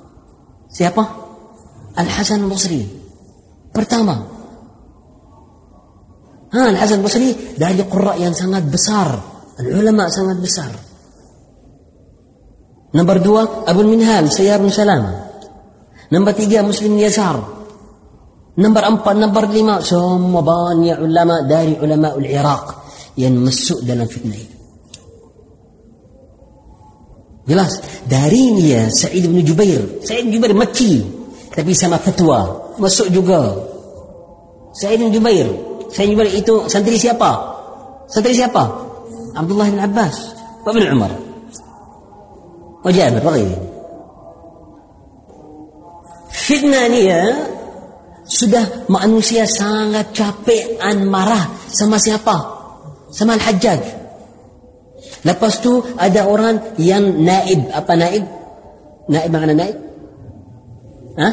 Siapa? 0.72 1.04
Al-Hasan 1.92 2.48
Al-Basri. 2.48 2.80
Pertama. 3.68 4.16
Ha, 6.48 6.60
Al-Hasan 6.72 7.04
Al-Basri 7.04 7.52
dari 7.60 7.84
Qurra 7.84 8.16
yang 8.16 8.32
sangat 8.32 8.64
besar. 8.64 9.12
Al-ulama 9.60 10.08
sangat 10.08 10.40
besar. 10.40 10.72
Nombor 12.88 13.16
dua, 13.20 13.42
Abu 13.68 13.84
Minhal, 13.84 14.32
Sayyar 14.32 14.64
bin 14.64 14.72
Salam. 14.72 15.04
Nombor 16.08 16.32
tiga, 16.32 16.64
Muslim 16.64 16.96
Yasar. 16.96 17.58
Nombor 18.58 18.82
empat, 18.82 19.14
nombor 19.14 19.46
lima 19.54 19.78
Semua 19.78 20.42
banyak 20.42 20.98
ulama 20.98 21.46
dari 21.46 21.78
ulama 21.78 22.18
Iraq 22.18 22.64
Yang 23.14 23.34
masuk 23.38 23.78
dalam 23.86 24.10
fitnah 24.10 24.34
itu 24.34 24.56
Jelas 27.46 27.78
Dari 28.04 28.58
dia 28.58 28.90
Sa'id 28.90 29.30
bin 29.30 29.46
Jubair 29.46 30.02
Sa'id 30.02 30.26
bin 30.26 30.34
Jubair 30.34 30.58
mati 30.58 30.98
Tapi 31.54 31.70
sama 31.70 32.02
fatwa 32.02 32.74
Masuk 32.82 33.14
juga 33.14 33.54
Sa'id 34.74 34.98
bin 35.06 35.14
Jubair 35.14 35.46
Sa'id 35.94 36.10
bin 36.10 36.18
Jubair 36.18 36.34
itu 36.34 36.54
santri 36.66 36.98
siapa? 36.98 37.30
Santri 38.10 38.34
siapa? 38.34 38.90
Abdullah 39.38 39.70
bin 39.70 39.78
Abbas 39.78 40.34
bin 40.68 40.84
Umar 40.84 41.27
Fitnah 46.30 46.86
ni 46.88 47.02
ya 47.10 47.24
sudah 48.28 48.88
manusia 48.92 49.48
sangat 49.48 50.12
capek 50.12 50.76
dan 50.76 51.08
marah 51.08 51.48
sama 51.72 51.96
siapa? 51.96 52.36
Sama 53.08 53.40
Al-Hajjaj. 53.40 53.80
Lepas 55.24 55.64
tu 55.64 55.80
ada 55.96 56.28
orang 56.28 56.76
yang 56.76 57.24
naib. 57.24 57.72
Apa 57.72 57.96
naib? 57.96 58.24
Naib 59.08 59.30
mana 59.32 59.56
naib? 59.56 59.76
Ha? 61.18 61.28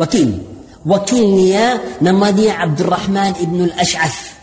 Wakil. 0.00 0.32
Wakil 0.84 1.24
dia 1.38 1.78
nama 2.00 2.32
dia 2.32 2.56
Abdul 2.56 2.88
Rahman 2.88 3.36
ibn 3.44 3.68
al-Ash'ath. 3.68 4.34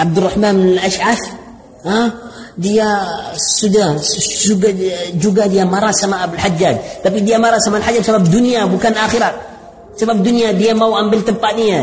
Abdul 0.00 0.24
Rahman 0.24 0.54
ibn 0.56 0.68
al-Ash'ath 0.80 1.24
ha? 1.84 1.98
Dia 2.60 2.88
sudah 3.40 3.96
juga, 4.44 4.68
juga 5.16 5.48
dia 5.48 5.64
marah 5.64 5.96
sama 5.96 6.28
Abdul 6.28 6.44
Hajjaj. 6.44 7.00
Tapi 7.00 7.24
dia 7.24 7.40
marah 7.40 7.56
sama 7.56 7.80
Al-Hajjaj 7.80 8.04
sebab 8.04 8.28
dunia 8.28 8.68
bukan 8.68 8.92
akhirat. 8.92 9.34
Sebab 9.96 10.20
dunia 10.20 10.52
dia 10.52 10.76
mau 10.76 10.92
ambil 10.92 11.24
tempat 11.24 11.56
dia. 11.56 11.80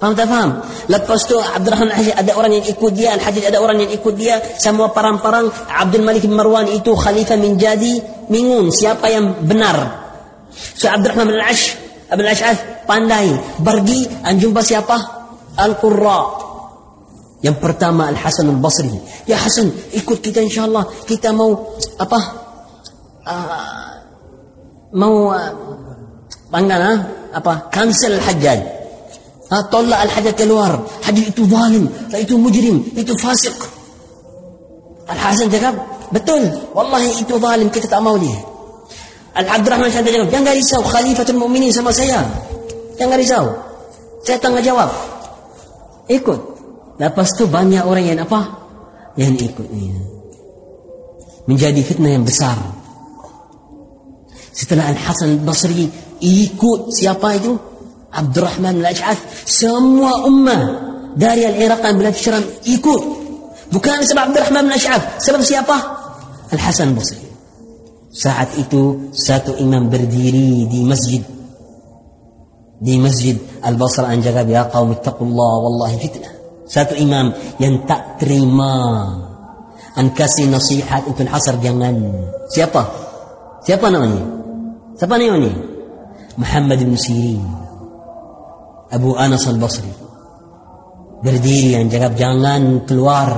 Faham 0.00 0.14
tak 0.16 0.30
faham? 0.30 0.64
Lepas 0.88 1.28
tu 1.28 1.36
Abdul 1.36 1.76
Rahman 1.76 1.92
Al-Hajjaj 1.92 2.16
ada 2.16 2.32
orang 2.40 2.52
yang 2.56 2.64
ikut 2.64 2.92
dia, 2.96 3.08
Al-Hajjaj 3.20 3.44
ada 3.52 3.58
orang 3.60 3.78
yang 3.84 3.92
ikut 3.92 4.14
dia, 4.16 4.40
semua 4.56 4.96
parang-parang 4.96 5.52
Abdul 5.68 6.06
Malik 6.08 6.24
bin 6.24 6.32
Marwan 6.32 6.72
itu 6.72 6.96
khalifah 6.96 7.36
menjadi 7.36 8.00
mingun 8.32 8.72
siapa 8.72 9.12
yang 9.12 9.44
benar. 9.44 10.08
So 10.56 10.88
Abdul 10.88 11.12
Rahman 11.12 11.36
Al-Ash, 11.36 11.76
Abdul 12.08 12.32
Ash'ath 12.32 12.88
pandai 12.88 13.28
pergi 13.60 14.08
dan 14.24 14.40
jumpa 14.40 14.64
siapa? 14.64 14.96
Al-Qurra. 15.60 16.47
Yang 17.38 17.56
pertama 17.62 18.10
Al-Hasan 18.10 18.50
Al-Basri. 18.50 18.90
Ya 19.30 19.38
Hasan, 19.38 19.70
ikut 19.94 20.18
kita 20.18 20.42
insya-Allah. 20.42 20.86
Kita 21.06 21.30
mau 21.30 21.78
apa? 21.98 22.18
Uh, 23.22 23.88
mau 24.96 25.36
panggil 26.48 26.80
ha? 26.80 26.92
apa 27.36 27.68
cancel 27.68 28.16
hajjaj 28.16 28.60
ha, 29.52 29.56
tolak 29.68 30.00
al-hajjaj 30.08 30.34
keluar 30.36 30.80
hajjaj 31.04 31.28
itu 31.28 31.44
zalim 31.44 31.84
itu 32.16 32.34
mujrim 32.40 32.76
itu 32.96 33.12
fasik 33.20 33.56
Al-Hasan 35.08 35.48
cakap 35.52 35.76
betul 36.12 36.40
wallahi 36.72 37.12
itu 37.20 37.36
zalim 37.36 37.68
kita 37.68 37.88
tak 37.88 38.00
mau 38.00 38.16
dia 38.16 38.36
Al-Abdurrahman 39.36 39.92
Syahid 39.92 40.08
cakap 40.08 40.28
jangan 40.32 40.52
risau 40.56 40.82
khalifatul 40.82 41.36
mu'minin 41.36 41.68
sama 41.68 41.92
saya 41.92 42.24
jangan 42.96 43.16
risau 43.20 43.44
saya 44.24 44.40
tanggung 44.40 44.64
jawab 44.64 44.88
ikut 46.08 46.40
lepas 46.98 47.28
tu 47.38 47.46
banyak 47.46 47.82
orang 47.86 48.04
yang 48.04 48.20
apa 48.22 48.40
yang 49.14 49.34
ikut 49.34 49.66
menjadi 51.48 51.80
fitnah 51.80 52.12
yang 52.12 52.26
besar 52.28 52.58
Setelah 54.58 54.90
Al-Hasan 54.90 55.38
Al-Basri 55.38 55.86
ikut 56.18 56.90
siapa 56.90 57.38
itu? 57.38 57.54
Abdurrahman 58.10 58.82
Al-Ash'ath. 58.82 59.46
Semua 59.46 60.26
ummah 60.26 60.62
dari 61.14 61.46
Al-Iraq 61.46 61.78
dan 61.78 61.94
Bilad 61.94 62.18
Syram 62.18 62.42
ikut. 62.66 63.02
Bukan 63.70 64.02
sebab 64.02 64.34
Abdurrahman 64.34 64.66
Al-Ash'ath. 64.66 65.22
Sebab 65.22 65.46
siapa? 65.46 65.76
Al-Hasan 66.50 66.90
Al-Basri. 66.90 67.22
Saat 68.10 68.58
itu 68.58 69.14
satu 69.14 69.54
imam 69.62 69.86
berdiri 69.86 70.66
di 70.66 70.82
masjid. 70.82 71.22
Di 72.82 72.98
masjid 72.98 73.38
Al-Basra 73.62 74.10
jaga 74.18 74.42
ya 74.42 74.66
qaum 74.74 74.90
ittaqullah 74.90 75.52
wallahi 75.62 76.02
fitnah. 76.02 76.34
Satu 76.68 76.92
imam 77.00 77.32
yang 77.56 77.88
tak 77.88 78.20
terima 78.20 78.76
an 79.98 80.14
kasih 80.14 80.52
nasihat 80.52 81.08
untuk 81.08 81.24
asar 81.26 81.56
jangan. 81.58 81.96
Siapa? 82.52 82.82
Siapa 83.64 83.88
namanya? 83.88 84.22
Siapa 84.94 85.16
ini? 85.18 85.50
Muhammad 86.38 86.78
bin 86.78 86.94
Sirin. 86.94 87.42
Abu 88.94 89.18
Anas 89.18 89.48
al-Basri. 89.50 89.90
Berdiri 91.18 91.74
yang 91.74 91.90
jawab 91.90 92.14
jangan 92.14 92.86
keluar. 92.86 93.30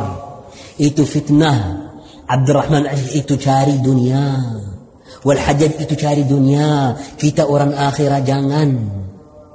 Itu 0.76 1.08
fitnah. 1.08 1.88
Abdurrahman 2.28 2.86
itu 3.16 3.34
cari 3.40 3.80
dunia. 3.80 4.36
Wal 5.24 5.40
Hajjaj 5.40 5.80
itu 5.80 5.94
cari 5.96 6.28
dunia. 6.28 6.92
Kita 7.16 7.48
orang 7.48 7.72
akhirat 7.72 8.22
jangan. 8.22 8.68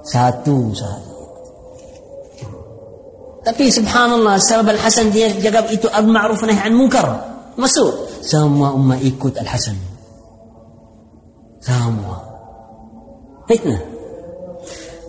Satu 0.02 0.74
sahaja. 0.74 1.15
Tapi 3.46 3.70
subhanallah 3.70 4.42
sebab 4.42 4.74
Al-Hasan 4.74 5.14
dia 5.14 5.30
jaga 5.38 5.70
itu 5.70 5.86
al-ma'ruf 5.86 6.42
nahi 6.50 6.66
an 6.66 6.74
munkar. 6.74 7.06
Masuk. 7.62 7.94
Semua 8.26 8.74
umat 8.74 8.98
ikut 9.06 9.38
Al-Hasan. 9.38 9.78
Semua. 11.62 12.18
Fitnah. 13.46 13.78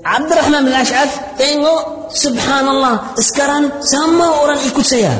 Abdurrahman 0.05 0.69
bin 0.69 0.75
Ash'ad 0.77 1.09
tengok 1.41 2.13
subhanallah 2.13 3.17
sekarang 3.19 3.73
sama 3.83 4.45
orang 4.45 4.61
ikut 4.69 4.85
saya. 4.85 5.17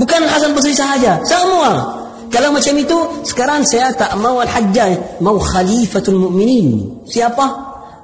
Bukan 0.00 0.24
Hasan 0.24 0.56
Basri 0.56 0.72
sahaja, 0.72 1.20
semua. 1.28 2.00
Kalau 2.30 2.54
macam 2.54 2.74
itu, 2.78 2.98
sekarang 3.26 3.66
saya 3.66 3.90
tak 3.92 4.14
mau 4.16 4.38
Al-Hajjaj, 4.38 5.20
mau 5.20 5.36
Khalifatul 5.36 6.16
Mu'minin. 6.16 7.02
Siapa? 7.04 7.42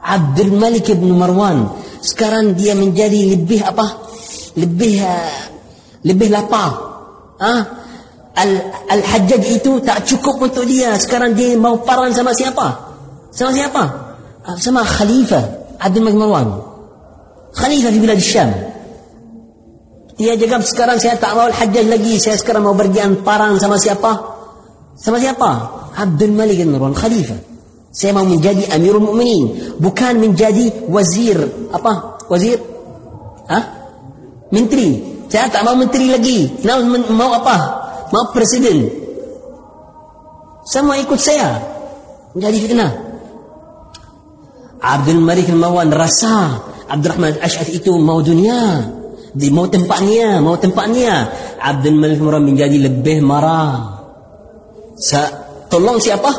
Abdul 0.02 0.54
Malik 0.54 0.92
bin 0.94 1.14
Marwan. 1.14 1.66
Sekarang 2.02 2.54
dia 2.54 2.74
menjadi 2.74 3.34
lebih 3.34 3.62
apa? 3.66 4.05
Lebih 4.56 4.94
uh, 5.04 5.56
lebih 6.06 6.28
lapar. 6.30 6.70
Ah, 7.36 7.60
Al-Hajjaj 8.88 9.42
itu 9.48 9.80
tak 9.82 10.06
cukup 10.06 10.48
untuk 10.48 10.64
dia. 10.68 10.94
Sekarang 11.00 11.32
dia 11.34 11.56
mau 11.58 11.80
paran 11.82 12.14
sama 12.14 12.36
siapa? 12.36 12.66
Sama 13.34 13.50
siapa? 13.52 13.82
Ah, 14.46 14.56
sama 14.56 14.86
Khalifah 14.86 15.76
Abdul 15.82 16.04
Malik 16.06 16.18
Marwan. 16.20 16.48
Khalifah 17.56 17.90
di 17.90 17.98
Bilad 17.98 18.20
Syam. 18.22 18.50
Dia 20.16 20.32
cakap 20.32 20.64
sekarang 20.64 20.96
saya 20.96 21.20
tak 21.20 21.36
mau 21.36 21.48
Al-Hajjaj 21.48 21.86
lagi. 21.88 22.16
Saya 22.22 22.36
sekarang 22.40 22.64
mau 22.64 22.76
bergian 22.76 23.20
paran 23.20 23.60
sama 23.60 23.76
siapa? 23.76 24.12
Sama 24.96 25.20
siapa? 25.20 25.50
Abdul 25.96 26.32
Malik 26.32 26.62
Marwan. 26.64 26.96
Khalifah. 26.96 27.40
Saya 27.96 28.12
mau 28.12 28.28
menjadi 28.28 28.68
Amirul 28.76 29.12
Mu'minin. 29.12 29.76
Bukan 29.80 30.20
menjadi 30.20 30.88
wazir. 30.92 31.40
Apa? 31.72 32.20
Wazir? 32.28 32.60
Hah? 33.48 33.75
Menteri. 34.54 35.14
Saya 35.26 35.50
tak 35.50 35.66
mau 35.66 35.74
menteri 35.74 36.10
lagi. 36.10 36.50
Mau 37.10 37.30
apa? 37.34 37.86
mau 38.14 38.30
presiden 38.30 38.90
semua 40.66 40.98
ikut 40.98 41.18
saya 41.18 41.62
menjadi 42.34 42.56
fitnah 42.66 42.92
Abdul 44.82 45.22
Malik 45.22 45.50
Mawan 45.50 45.90
rasa 45.90 46.62
Abdul 46.86 47.10
Rahman 47.16 47.34
Ash'ad 47.42 47.70
itu 47.74 47.98
mau 47.98 48.22
dunia 48.22 48.86
di 49.34 49.50
mau 49.50 49.66
tempatnya 49.66 50.38
mau 50.38 50.54
tempatnya 50.54 51.32
Abdul 51.58 51.98
Malik 51.98 52.22
Murrah 52.22 52.38
menjadi 52.38 52.78
lebih 52.78 53.24
marah. 53.26 53.98
Sa 54.96 55.28
tolong 55.66 55.98
siapa? 55.98 56.30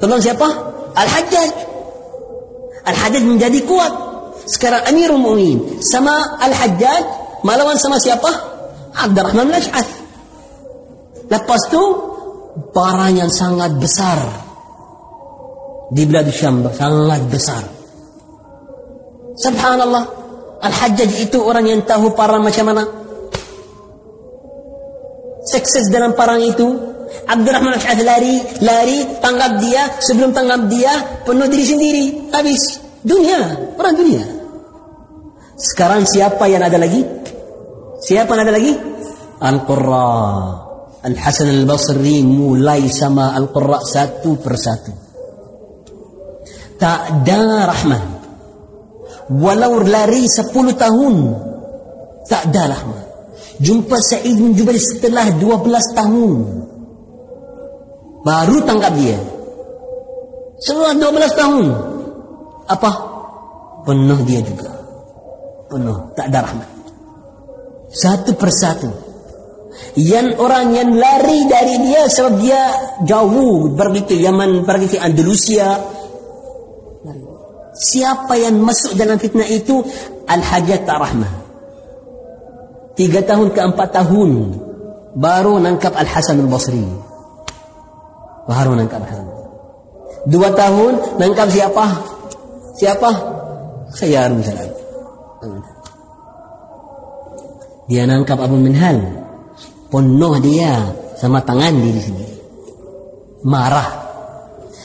Tolong 0.00 0.18
siapa? 0.18 0.48
Al-Hajjaj. 0.96 1.50
Al-Hajjaj 2.88 3.22
menjadi 3.22 3.58
kuat. 3.68 3.92
Sekarang 4.48 4.80
Amirul 4.88 5.20
Mu'min 5.20 5.84
sama 5.84 6.40
Al-Hajjaj 6.40 7.04
melawan 7.44 7.76
sama 7.76 8.00
siapa? 8.00 8.32
Abdurrahman 8.96 9.52
Al-Ash'ath. 9.52 9.92
Lepas 11.28 11.62
tu 11.68 11.82
barang 12.72 13.12
yang 13.12 13.28
sangat 13.28 13.76
besar 13.76 14.48
di 15.92 16.04
Bilad 16.08 16.28
Syam 16.32 16.64
sangat 16.72 17.22
besar. 17.28 17.62
Subhanallah. 19.36 20.04
Al-Hajjaj 20.58 21.30
itu 21.30 21.38
orang 21.38 21.68
yang 21.68 21.80
tahu 21.86 22.16
parang 22.16 22.42
macam 22.42 22.72
mana. 22.72 22.82
Sukses 25.44 25.86
dalam 25.92 26.16
parang 26.16 26.42
itu. 26.42 26.66
Abdurrahman 27.28 27.76
Ash'ad 27.76 28.00
lari, 28.04 28.36
lari, 28.64 29.04
tanggap 29.20 29.60
dia. 29.60 29.86
Sebelum 30.02 30.34
tanggap 30.34 30.66
dia, 30.68 30.92
penuh 31.24 31.46
diri 31.46 31.64
sendiri. 31.64 32.04
Habis. 32.34 32.82
Dunia. 33.06 33.40
Orang 33.78 33.94
dunia. 33.96 34.37
Sekarang 35.58 36.06
siapa 36.06 36.46
yang 36.46 36.62
ada 36.62 36.78
lagi? 36.78 37.02
Siapa 37.98 38.30
yang 38.32 38.42
ada 38.46 38.54
lagi? 38.54 38.72
Al-Qurra. 39.42 40.10
Al-Hasan 40.98 41.50
Al-Basri 41.50 42.22
mulai 42.22 42.86
sama 42.90 43.34
Al-Qurra 43.34 43.82
satu 43.82 44.38
persatu. 44.38 44.92
Tak 46.78 47.26
ada 47.26 47.66
rahmat 47.66 48.18
walau 49.28 49.84
lari 49.84 50.24
10 50.24 50.48
tahun 50.72 51.14
tak 52.24 52.48
ada 52.48 52.72
rahmat 52.72 53.04
jumpa 53.60 53.96
Sa'id 54.00 54.40
bin 54.40 54.56
Jubair 54.56 54.80
setelah 54.80 55.28
12 55.36 55.68
tahun 55.92 56.32
baru 58.24 58.56
tangkap 58.64 58.92
dia 58.96 59.20
setelah 60.64 60.96
12 60.96 61.40
tahun 61.40 61.66
apa 62.72 62.90
penuh 63.84 64.20
dia 64.24 64.40
juga 64.40 64.72
penuh 65.68 66.16
tak 66.16 66.32
ada 66.32 66.48
rahmat. 66.48 66.68
Satu 67.92 68.32
persatu. 68.34 68.88
Yang 69.94 70.34
orang 70.42 70.74
yang 70.74 70.90
lari 70.90 71.46
dari 71.46 71.76
dia 71.86 72.10
sebab 72.10 72.34
dia 72.42 72.60
jauh 73.06 73.72
pergi 73.78 74.02
ke 74.08 74.14
Yaman 74.18 74.66
pergi 74.66 74.96
ke 74.96 74.98
Andalusia. 74.98 75.78
Siapa 77.78 78.34
yang 78.34 78.58
masuk 78.58 78.98
dalam 78.98 79.22
fitnah 79.22 79.46
itu? 79.46 79.78
Al-Hajat 80.28 80.82
Rahmah 80.84 81.32
Tiga 82.98 83.22
tahun 83.24 83.54
ke 83.54 83.60
empat 83.64 83.88
tahun 83.96 84.60
Baru 85.14 85.62
nangkap 85.62 85.94
Al-Hasan 85.94 86.42
Al-Basri. 86.42 86.82
Baru 88.50 88.74
nangkap 88.74 88.98
Al-Hasan 89.06 89.30
Dua 90.26 90.50
tahun 90.58 91.22
nangkap 91.22 91.48
siapa? 91.54 91.86
Siapa? 92.82 93.10
Khayar 93.94 94.34
misalnya 94.34 94.77
Dia 97.88 98.04
nangkap 98.04 98.38
Abu 98.42 98.58
Minhal 98.58 99.00
Penuh 99.88 100.34
dia 100.44 100.92
sama 101.16 101.40
tangan 101.40 101.72
diri 101.78 102.00
sendiri 102.02 102.36
Marah 103.46 104.08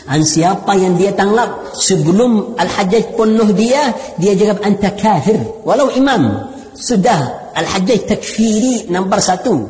An 0.04 0.20
siapa 0.20 0.76
yang 0.76 1.00
dia 1.00 1.16
tangkap 1.16 1.80
sebelum 1.80 2.60
Al-Hajjaj 2.60 3.16
penuh 3.16 3.56
dia, 3.56 3.96
dia 4.20 4.36
jawab 4.36 4.60
anta 4.60 4.92
kafir. 4.92 5.40
Walau 5.64 5.96
imam. 5.96 6.52
Sudah 6.76 7.52
Al-Hajjaj 7.56 8.12
takfiri 8.12 8.92
nombor 8.92 9.24
satu. 9.24 9.64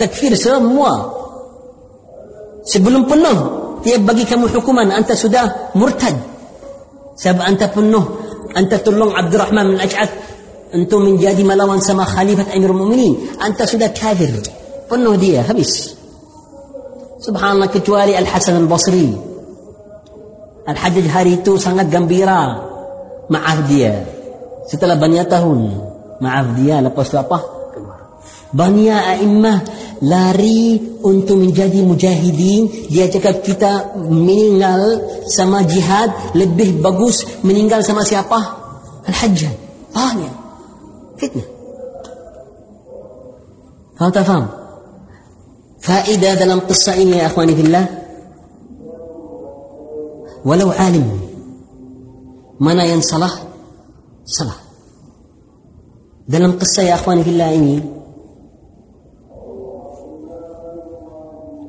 Takfir 0.00 0.32
semua. 0.32 1.12
Sebelum 2.64 3.04
penuh, 3.04 3.38
dia 3.84 4.00
bagi 4.00 4.24
kamu 4.24 4.48
hukuman. 4.48 4.88
Anta 4.88 5.12
sudah 5.12 5.76
murtad. 5.76 6.16
Sebab 7.20 7.44
anta 7.44 7.68
penuh. 7.68 8.23
Anta 8.52 8.76
tolong 8.84 9.16
Abdurrahman 9.16 9.72
bin 9.72 9.78
Ash'ad 9.80 10.10
untuk 10.76 11.00
menjadi 11.00 11.40
melawan 11.40 11.80
sama 11.80 12.04
Khalifat 12.04 12.52
Amir 12.52 12.76
Mu'minin. 12.76 13.40
Anta 13.40 13.64
sudah 13.64 13.88
kafir. 13.96 14.36
Penuh 14.84 15.16
dia, 15.16 15.40
habis. 15.48 15.96
Subhanallah 17.24 17.72
kecuali 17.72 18.12
Al-Hasan 18.12 18.60
Al-Basri. 18.60 19.08
Al-Hajjaj 20.64 21.06
hari 21.08 21.40
itu 21.40 21.56
sangat 21.56 21.88
gembira 21.88 22.72
maaf 23.28 23.68
dia 23.68 24.04
setelah 24.68 24.96
banyak 24.96 25.24
tahun 25.28 25.60
maaf 26.20 26.46
dia 26.56 26.80
lepas 26.80 27.08
apa 27.16 27.38
banyak 28.52 29.00
a'immah 29.18 29.58
lari 30.04 30.78
untuk 31.00 31.40
menjadi 31.40 31.80
mujahidin. 31.80 32.92
Dia 32.92 33.08
cakap 33.08 33.40
kita 33.40 33.96
meninggal 33.96 35.00
sama 35.32 35.64
jihad 35.64 36.12
lebih 36.36 36.84
bagus 36.84 37.24
meninggal 37.40 37.80
sama 37.80 38.04
siapa? 38.04 38.36
Al-Hajjaj 39.08 39.64
banyak 40.14 40.34
fitnah. 41.18 41.48
Faham 43.94 44.10
tak 44.10 44.24
faham? 44.26 44.44
Faedah 45.84 46.34
dalam 46.40 46.58
kisah 46.64 46.96
ini 46.96 47.20
ya 47.20 47.28
akhwani 47.28 47.52
fillah 47.52 47.84
walau 50.48 50.72
alim 50.72 51.04
mana 52.56 52.88
yang 52.88 53.04
salah? 53.04 53.32
Salah. 54.24 54.56
Dalam 56.24 56.56
kisah 56.56 56.88
ya 56.88 56.94
akhwani 56.96 57.20
fillah 57.20 57.50
ini 57.52 57.76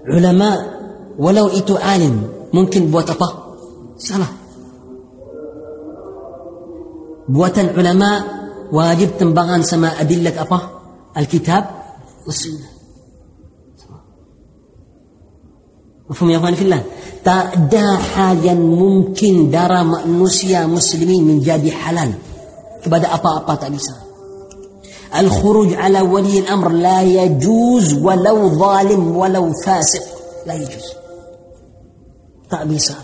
علماء 0.07 0.59
ولو 1.19 1.47
إتو 1.47 1.75
عالم 1.75 2.29
ممكن 2.53 2.91
بوات 2.91 3.09
أبا. 3.09 3.29
سلا 3.97 4.25
بوات 7.29 7.59
العلماء 7.59 8.19
واجب 8.71 9.09
تنبغان 9.19 9.63
سما 9.63 9.87
أدلة 10.01 10.41
أبا. 10.41 10.59
الكتاب 11.17 11.63
والسنة. 12.25 12.67
مفهوم 16.09 16.29
يا 16.29 16.37
أخواني 16.37 16.55
في 16.55 16.61
الله. 16.61 16.83
تا 17.25 17.55
دا 17.55 17.95
حاجة 17.95 18.53
ممكن 18.53 19.49
دار 19.49 19.83
مأنوسيا 19.83 20.65
مسلمين 20.65 21.23
من 21.23 21.41
جادي 21.41 21.71
حلال. 21.71 22.13
kepada 22.85 23.09
apa-apa 23.17 23.57
tak. 23.57 23.73
الخروج 25.19 25.73
على 25.73 26.01
ولي 26.01 26.39
الأمر 26.39 26.69
لا 26.69 27.01
يجوز 27.01 27.93
ولو 27.93 28.49
ظالم 28.49 29.17
ولو 29.17 29.53
فاسق. 29.53 30.03
لا 30.47 30.53
يجوز. 30.53 30.93
تعبيسا 32.49 32.95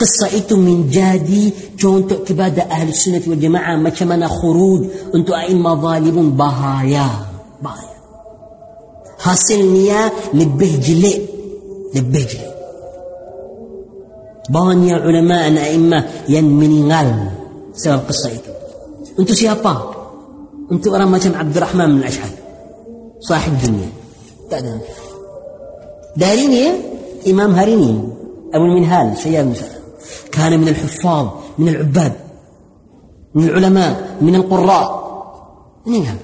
قصة 0.00 0.26
ايتو 0.32 0.56
من 0.56 0.90
جادي 0.90 1.52
جون 1.78 2.02
كبادة 2.02 2.62
أهل 2.62 2.88
السنة 2.88 3.22
والجماعة 3.26 3.76
ما 3.76 3.90
كمان 3.90 4.28
خروج 4.28 4.84
أنتو 5.14 5.34
أئمة 5.34 5.74
ظالم 5.74 6.30
بهايا. 6.30 7.08
بهايا. 7.62 8.00
هاسلنيا 9.22 10.10
لبهجلي. 10.34 11.26
لبهجلي. 11.94 12.50
بانيا 14.50 14.96
علماء 14.96 15.64
أئمة 15.64 16.04
ينمني 16.28 16.94
غالم 16.94 17.30
سبب 17.74 18.00
قصة 18.08 18.30
ايتو 18.30 18.52
أنتو 19.18 19.34
سيابا؟ 19.34 19.99
انت 20.72 20.86
ورا 20.86 21.04
ما 21.04 21.18
كان 21.18 21.34
عبد 21.34 21.56
الرحمن 21.56 21.90
من 21.90 21.98
الاشعث 21.98 22.34
صاحب 23.20 23.52
دنيا. 23.62 23.90
داريني 26.16 26.62
إمام 27.30 27.50
هاريني. 27.54 27.92
أبو 28.54 28.64
المنهال 28.64 29.16
سيار 29.16 29.44
المسألة 29.44 29.78
كان 30.32 30.60
من 30.60 30.68
الحفاظ 30.68 31.26
من 31.58 31.68
العباد 31.68 32.12
من 33.34 33.44
العلماء 33.48 34.18
من 34.20 34.34
القراء. 34.34 34.86
منين 35.86 36.02
هذا 36.02 36.18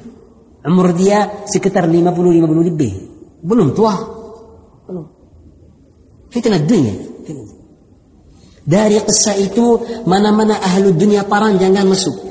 نعم. 0.67 0.73
عمر 0.73 0.91
ديا 0.91 1.31
سكتر 1.47 1.87
لي 1.87 2.03
مبلو 2.03 2.33
لي 2.33 2.41
ما 2.41 2.47
بلو 2.47 2.63
لبيه 2.63 2.93
بلو 3.45 3.65
متواه 3.65 3.99
فتنة 6.31 6.57
الدنيا. 6.57 6.95
داري 8.67 8.99
kisah 9.01 9.39
itu 9.39 9.79
منا 10.07 10.59
أهل 10.59 10.91
الدنيا 10.91 11.23
dunia 11.23 11.31
parang 11.31 11.55
jangan 11.55 11.87
مسوك 11.87 12.26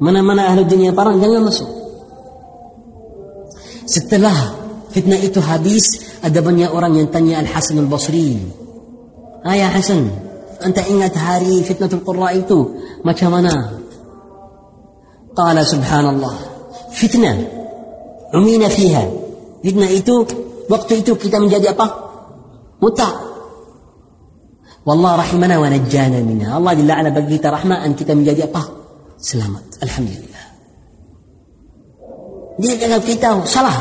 Mana-mana 0.00 0.48
ahli 0.48 0.64
dunia 0.64 0.96
yang 0.96 1.20
jangan 1.20 1.44
masuk. 1.44 1.68
Setelah 3.84 4.56
fitnah 4.88 5.20
itu 5.20 5.44
habis, 5.44 6.16
ada 6.24 6.40
banyak 6.40 6.72
orang 6.72 6.96
yang 6.96 7.12
tanya 7.12 7.44
Al 7.44 7.48
Hasan 7.52 7.84
Al 7.84 7.88
Basri. 7.90 8.40
Ayah 9.44 9.68
Hasan, 9.68 10.08
anda 10.64 10.80
ingat 10.88 11.12
hari 11.20 11.60
fitnah 11.60 11.92
Al 11.92 12.00
Qurra 12.00 12.32
itu 12.32 12.80
macam 13.04 13.36
mana? 13.36 13.52
Qala 15.36 15.68
subhanallah. 15.68 16.34
Fitnah. 16.96 17.36
Umina 18.32 18.72
fiha. 18.72 19.04
Fitnah 19.60 19.90
itu 19.92 20.24
waktu 20.72 21.04
itu 21.04 21.12
kita 21.12 21.36
menjadi 21.44 21.76
apa? 21.76 21.86
Buta. 22.80 23.08
Wallah 24.88 25.20
rahimana 25.20 25.60
wa 25.60 25.68
najjana 25.68 26.24
minha. 26.24 26.56
Allah 26.56 26.72
dilla'ana 26.72 27.12
bagi 27.12 27.36
kita 27.36 27.52
rahmat 27.52 27.84
kita 27.92 28.16
menjadi 28.16 28.48
apa? 28.48 28.79
selamat. 29.20 29.84
Alhamdulillah. 29.84 30.44
Dia 32.60 32.74
dalam 32.76 33.00
kita 33.04 33.44
salah 33.48 33.76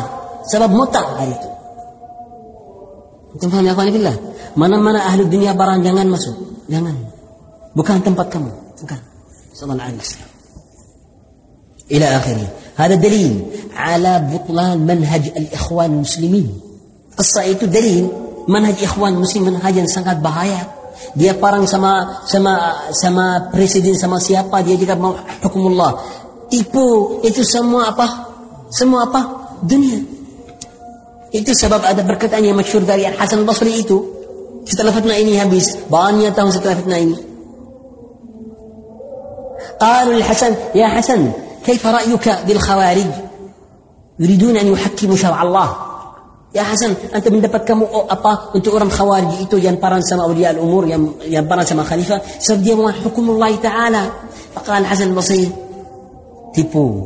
sebab 0.48 0.70
mutak 0.72 1.04
hari 1.20 1.36
itu. 1.36 1.50
Kita 3.36 3.46
faham 3.52 3.66
ya. 3.68 4.16
Mana-mana 4.56 5.00
ahli 5.04 5.28
dunia 5.28 5.56
barang 5.56 5.84
jangan 5.84 6.08
masuk. 6.12 6.36
Jangan. 6.68 6.96
Bukan 7.76 7.98
tempat 8.04 8.28
kamu. 8.32 8.52
Bukan. 8.84 9.00
Salam 9.56 9.76
alaihi 9.76 10.00
wasallam. 10.00 10.32
Ila 11.90 12.08
akhirnya. 12.20 12.50
Ada 12.80 12.96
dalil 12.96 13.34
ala 13.76 14.24
butlan 14.24 14.88
manhaj 14.88 15.24
al-ikhwan 15.36 16.04
muslimin. 16.04 16.48
Qissa 17.20 17.44
itu 17.44 17.68
dalil 17.68 18.08
manhaj 18.48 18.80
ikhwan 18.80 19.20
muslim 19.20 19.52
manhaj 19.52 19.76
yang 19.76 19.90
sangat 19.90 20.24
bahaya 20.24 20.79
dia 21.15 21.35
parang 21.35 21.67
sama 21.67 22.23
sama 22.27 22.87
sama 22.95 23.51
presiden 23.51 23.95
sama 23.99 24.19
siapa 24.23 24.63
dia 24.63 24.79
juga 24.79 24.95
mau 24.95 25.15
hukumullah 25.43 25.99
tipu 26.51 27.19
itu 27.27 27.43
semua 27.43 27.95
apa 27.95 28.07
semua 28.71 29.11
apa 29.11 29.21
dunia 29.63 30.01
itu 31.35 31.51
sebab 31.51 31.83
ada 31.83 32.03
perkataan 32.07 32.47
yang 32.47 32.55
masyhur 32.55 32.87
dari 32.87 33.11
Hasan 33.11 33.43
Basri 33.43 33.83
itu 33.83 34.07
setelah 34.65 34.95
fitnah 34.95 35.19
ini 35.19 35.35
habis 35.39 35.77
banyak 35.91 36.31
tahun 36.31 36.51
setelah 36.55 36.79
fitnah 36.79 37.01
ini 37.03 37.19
قالوا 39.75 40.15
للحسن 40.15 40.55
يا 40.75 40.87
حسن 40.87 41.33
كيف 41.67 41.87
رأيك 41.87 42.39
بالخوارج 42.47 43.11
يريدون 44.19 44.57
أن 44.57 44.67
يحكموا 44.67 45.17
شرع 45.17 45.43
الله 45.43 45.77
Ya 46.50 46.66
Hasan, 46.66 46.98
anda 47.14 47.30
mendapat 47.30 47.62
kamu 47.62 47.86
oh, 47.86 48.10
apa 48.10 48.50
untuk 48.58 48.74
orang 48.74 48.90
khawarij 48.90 49.46
itu 49.46 49.62
yang 49.62 49.78
parang 49.78 50.02
sama 50.02 50.26
awliya 50.26 50.58
al-umur 50.58 50.90
yang 50.90 51.06
yang 51.30 51.46
parang 51.46 51.62
sama 51.62 51.86
khalifah 51.86 52.18
sebab 52.42 52.60
dia 52.66 52.74
mau 52.74 52.90
hukum 52.90 53.38
Allah 53.38 53.54
Taala. 53.62 54.04
Faqala 54.58 54.90
Hasan 54.90 55.14
Basri 55.14 55.46
tipu. 56.58 57.06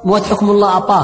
Buat 0.00 0.32
hukum 0.32 0.56
Allah 0.56 0.80
apa? 0.80 1.00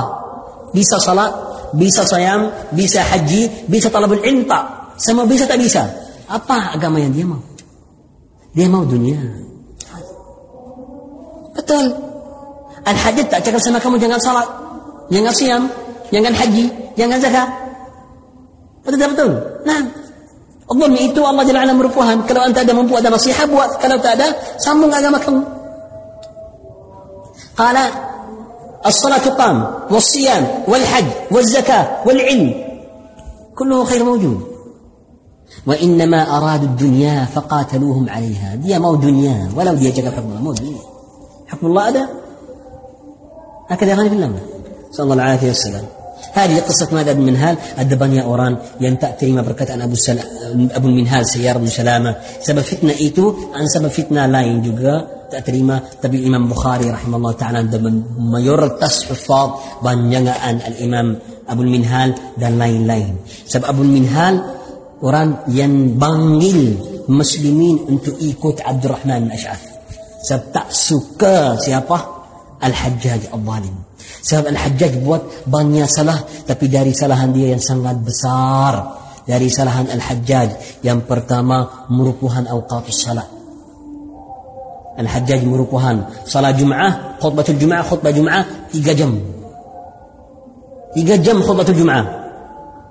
Bisa 0.72 0.96
salat, 0.96 1.28
bisa 1.76 2.00
sayam, 2.08 2.48
bisa 2.72 3.04
haji, 3.04 3.68
bisa 3.68 3.92
talabul 3.92 4.24
ilm 4.24 4.48
tak? 4.48 4.96
Sama 4.96 5.28
bisa 5.28 5.44
tak 5.44 5.60
bisa? 5.60 5.84
Apa 6.32 6.80
agama 6.80 6.96
yang 6.96 7.12
dia 7.12 7.28
mau? 7.28 7.44
Dia 8.56 8.72
mau 8.72 8.88
dunia. 8.88 9.20
Betul. 11.52 11.92
Al-hajj 12.88 13.20
tak 13.28 13.44
cakap 13.44 13.60
sama 13.60 13.76
kamu 13.84 14.00
jangan 14.00 14.16
salat, 14.16 14.48
jangan 15.12 15.32
siam, 15.36 15.62
jangan 16.08 16.32
haji, 16.32 16.87
jangan 16.98 17.18
zakat. 17.22 17.48
Betul 18.82 19.08
betul? 19.14 19.30
Nah, 19.62 19.80
Allah 20.68 20.88
itu 21.00 21.20
Allah 21.24 21.44
Jalla 21.48 21.64
ala 21.64 21.72
merupakan. 21.72 22.16
Kalau 22.28 22.40
anda 22.44 22.60
ada 22.60 22.72
mampu 22.76 22.92
ada 22.98 23.08
nasihat 23.08 23.48
buat 23.48 23.80
kalau 23.80 23.96
tak 24.02 24.20
ada 24.20 24.34
sambung 24.60 24.92
agama 24.92 25.16
kamu. 25.22 25.40
Qala 27.56 28.08
الصلاة 28.86 29.26
قام 29.34 29.74
والصيام 29.90 30.46
والحج 30.68 31.04
والزكاة 31.34 32.06
والعلم 32.06 32.54
كله 33.58 33.84
خير 33.84 34.04
موجود 34.04 34.40
وإنما 35.66 36.36
أرادوا 36.38 36.68
الدنيا 36.68 37.24
فقاتلوهم 37.34 38.06
عليها 38.08 38.54
دي 38.54 38.78
مو 38.78 38.94
دنيا 38.94 39.50
ولو 39.56 39.74
دي 39.74 39.90
جاك 39.90 40.14
حكم 40.14 40.28
الله 40.30 40.40
مو 40.40 40.52
دنيا 40.52 40.78
حكم 41.46 41.66
الله 41.66 41.88
هذا 41.88 42.08
هكذا 43.68 43.90
يغني 43.90 44.08
بالله 44.08 44.40
صلى 44.92 45.12
الله 45.12 45.22
عليه 45.22 45.50
وسلم 45.50 45.84
هذه 46.37 46.59
قصة 46.59 46.89
ماذا 46.91 47.13
بن 47.13 47.21
منهال 47.21 47.55
الدبانيا 47.79 48.23
أوران 48.23 48.57
ينتأ 48.81 49.11
تريما 49.11 49.41
بركة 49.41 49.73
عن 49.73 49.81
أبو, 49.81 49.95
سل... 49.95 50.19
أبو 50.71 50.87
المنهال 50.87 51.27
سيارة 51.29 51.57
بن 51.57 51.67
سلامة 51.67 52.15
سبب 52.41 52.59
فتنة 52.59 52.93
إيتو 52.93 53.33
عن 53.53 53.65
سبب 53.67 53.87
فتنة 53.87 54.25
لا 54.25 54.41
ينجوغا 54.41 55.07
تأتريما 55.31 55.81
تبي 56.01 56.17
الإمام 56.17 56.49
بخاري 56.49 56.89
رحمه 56.89 57.17
الله 57.17 57.31
تعالى 57.31 57.63
دبن 57.63 57.95
mayoritas 58.33 59.09
حفاظ 59.09 59.49
banyakan 59.81 60.57
الإمام 60.69 61.07
أبو 61.49 61.61
المنهال 61.61 62.37
dan 62.37 62.61
lain-lain 62.61 63.17
sebab 63.49 63.73
Abu 63.73 63.81
Minhal 63.81 64.41
orang 65.01 65.49
yang 65.49 65.97
banggil 65.97 66.77
muslimin 67.09 67.89
untuk 67.89 68.15
ikut 68.21 68.61
Abdul 68.61 68.93
Rahman 68.93 69.29
Al-Ash'ath 69.29 69.65
sebab 70.23 70.43
tak 70.53 70.67
suka 70.69 71.57
siapa 71.57 71.97
Al-Hajjaj 72.61 73.33
Al-Zalim 73.33 73.86
sebab 74.22 74.50
Al-Hajjaj 74.52 74.92
buat 75.02 75.48
banyak 75.48 75.88
salah 75.88 76.18
tapi 76.44 76.68
dari 76.68 76.92
salahan 76.92 77.30
dia 77.32 77.52
yang 77.54 77.62
sangat 77.62 77.96
besar. 78.02 78.74
Dari 79.28 79.48
salahan 79.52 79.92
Al-Hajjaj 79.92 80.80
yang 80.84 81.04
pertama 81.04 81.86
merupakan 81.92 82.48
awqatus 82.48 82.96
salat. 82.96 83.28
Al-Hajjaj 84.98 85.46
merupakan 85.46 86.26
salat 86.26 86.58
Jumaah, 86.58 87.20
khutbatul 87.22 87.60
Jumaah, 87.60 87.84
khutbah 87.86 88.10
Jumaah 88.10 88.72
tiga 88.74 88.96
jam. 88.96 89.14
Tiga 90.96 91.14
jam 91.22 91.38
khutbatul 91.44 91.78
Jumaah. 91.78 92.18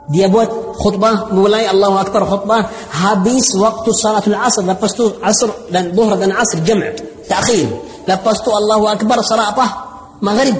Dia 0.08 0.32
buat 0.32 0.48
khutbah 0.78 1.36
mulai 1.36 1.68
Allahu 1.68 2.00
Akbar 2.00 2.24
khutbah 2.24 2.64
habis 2.94 3.52
waktu 3.58 3.90
salatul 3.92 4.40
asr 4.40 4.64
lepas 4.64 4.94
tu 4.96 5.04
asr 5.20 5.74
dan 5.74 5.92
zuhur 5.92 6.16
dan 6.16 6.32
asr 6.32 6.64
jam' 6.64 6.80
takhir 7.28 7.68
lepas 8.08 8.40
tu 8.40 8.54
Allahu 8.54 8.88
Akbar 8.88 9.20
salat 9.26 9.52
apa 9.52 9.66
maghrib 10.24 10.56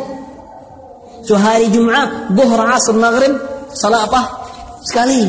So 1.28 1.36
hari 1.36 1.68
Jumaat, 1.76 2.32
Zuhur, 2.32 2.64
Asr, 2.64 2.96
Maghrib, 2.96 3.36
salat 3.76 4.08
apa? 4.08 4.48
Sekali. 4.88 5.28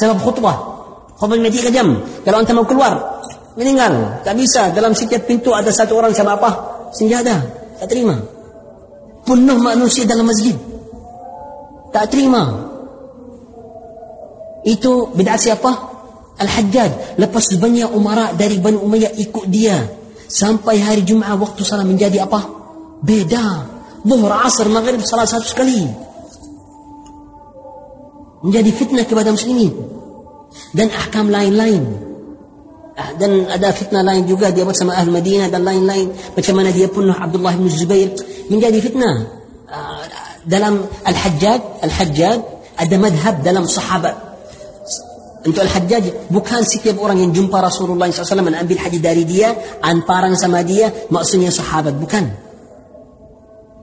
Sebab 0.00 0.16
khutbah. 0.24 0.56
Khutbah 1.20 1.36
lima 1.36 1.52
tiga 1.52 1.68
jam. 1.68 2.00
Kalau 2.24 2.40
anda 2.40 2.56
mau 2.56 2.64
keluar, 2.64 2.96
meninggal. 3.60 4.24
Tak 4.24 4.32
bisa. 4.32 4.72
Dalam 4.72 4.96
setiap 4.96 5.28
pintu 5.28 5.52
ada 5.52 5.68
satu 5.68 6.00
orang 6.00 6.16
sama 6.16 6.40
apa? 6.40 6.50
Senjata. 6.96 7.36
Tak 7.76 7.88
terima. 7.92 8.16
Penuh 9.28 9.60
manusia 9.60 10.08
dalam 10.08 10.24
masjid. 10.24 10.56
Tak 11.92 12.08
terima. 12.08 12.72
Itu 14.64 15.12
bid'ah 15.12 15.36
siapa? 15.36 15.72
Al-Hajjaj. 16.40 17.20
Lepas 17.20 17.60
banyak 17.60 17.92
umara 17.92 18.32
dari 18.32 18.56
Bani 18.56 18.80
Umayyah 18.80 19.12
ikut 19.20 19.52
dia. 19.52 19.84
Sampai 20.32 20.80
hari 20.80 21.04
Jumaat 21.04 21.36
waktu 21.36 21.60
salat 21.60 21.84
menjadi 21.84 22.24
apa? 22.24 22.40
Beda. 23.04 23.75
Zuhur, 24.06 24.30
asar, 24.30 24.70
maghrib 24.70 25.02
salat 25.02 25.26
satu 25.26 25.42
sekali. 25.42 25.82
Menjadi 28.46 28.70
fitnah 28.70 29.02
kepada 29.02 29.34
muslimin. 29.34 29.74
Dan 30.70 30.94
ahkam 30.94 31.26
lain-lain. 31.26 31.82
Dan 33.18 33.50
ada 33.50 33.74
fitnah 33.74 34.06
lain 34.06 34.24
juga 34.30 34.54
dia 34.54 34.62
buat 34.62 34.78
sama 34.78 34.94
ahli 34.94 35.10
Madinah 35.10 35.50
dan 35.50 35.66
lain-lain. 35.66 36.14
Macam 36.32 36.54
mana 36.54 36.70
dia 36.70 36.86
pun 36.86 37.10
Abdullah 37.10 37.58
bin 37.58 37.66
Zubair. 37.66 38.14
Menjadi 38.46 38.78
fitnah. 38.78 39.26
Dalam 40.46 40.86
Al-Hajjaj, 41.02 41.82
Al-Hajjaj 41.82 42.38
ada 42.78 42.96
madhab 43.02 43.42
dalam 43.42 43.66
sahabat. 43.66 44.14
Untuk 45.42 45.66
Al-Hajjaj 45.66 46.30
bukan 46.30 46.62
setiap 46.62 47.02
orang 47.02 47.18
yang 47.18 47.34
jumpa 47.34 47.58
Rasulullah 47.58 48.06
SAW 48.06 48.46
mengambil 48.46 48.78
haji 48.78 49.02
dari 49.02 49.26
dia, 49.26 49.50
anparang 49.82 50.38
sama 50.38 50.62
dia, 50.62 50.94
maksudnya 51.10 51.50
sahabat. 51.50 51.98
Bukan. 51.98 52.45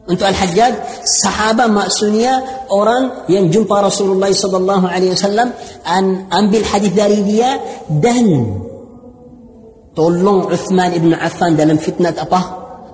أنتم 0.09 0.25
الحجاج 0.25 0.73
صحابة 1.23 1.67
مأسونية 1.67 2.43
أوران 2.71 3.09
ينجم 3.29 3.65
رسول 3.73 4.11
الله 4.11 4.31
صلى 4.33 4.57
الله 4.57 4.89
عليه 4.89 5.11
وسلم 5.11 5.51
أن 5.87 6.25
أنبي 6.33 6.57
الحديث 6.57 6.93
داريدية 6.93 7.61
دهن 7.89 8.59
طولون 9.95 10.51
عثمان 10.53 10.91
بن 10.97 11.13
عفان 11.13 11.55
دلم 11.55 11.77
فتنة 11.77 12.13
أباه 12.17 12.45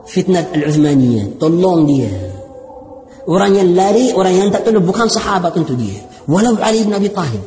فتنة 0.08 0.48
العثمانية 0.56 1.32
طولون 1.40 1.86
دي 1.86 2.08
أوران 3.28 3.56
ينلاري 3.56 4.14
أوران 4.14 4.34
ينتقل 4.34 4.80
بكان 4.80 5.08
صحابة 5.08 5.54
أنتو 5.58 5.74
دي 5.74 5.94
ولو 6.28 6.56
علي 6.62 6.84
بن 6.84 6.94
أبي 6.94 7.08
طالب 7.08 7.42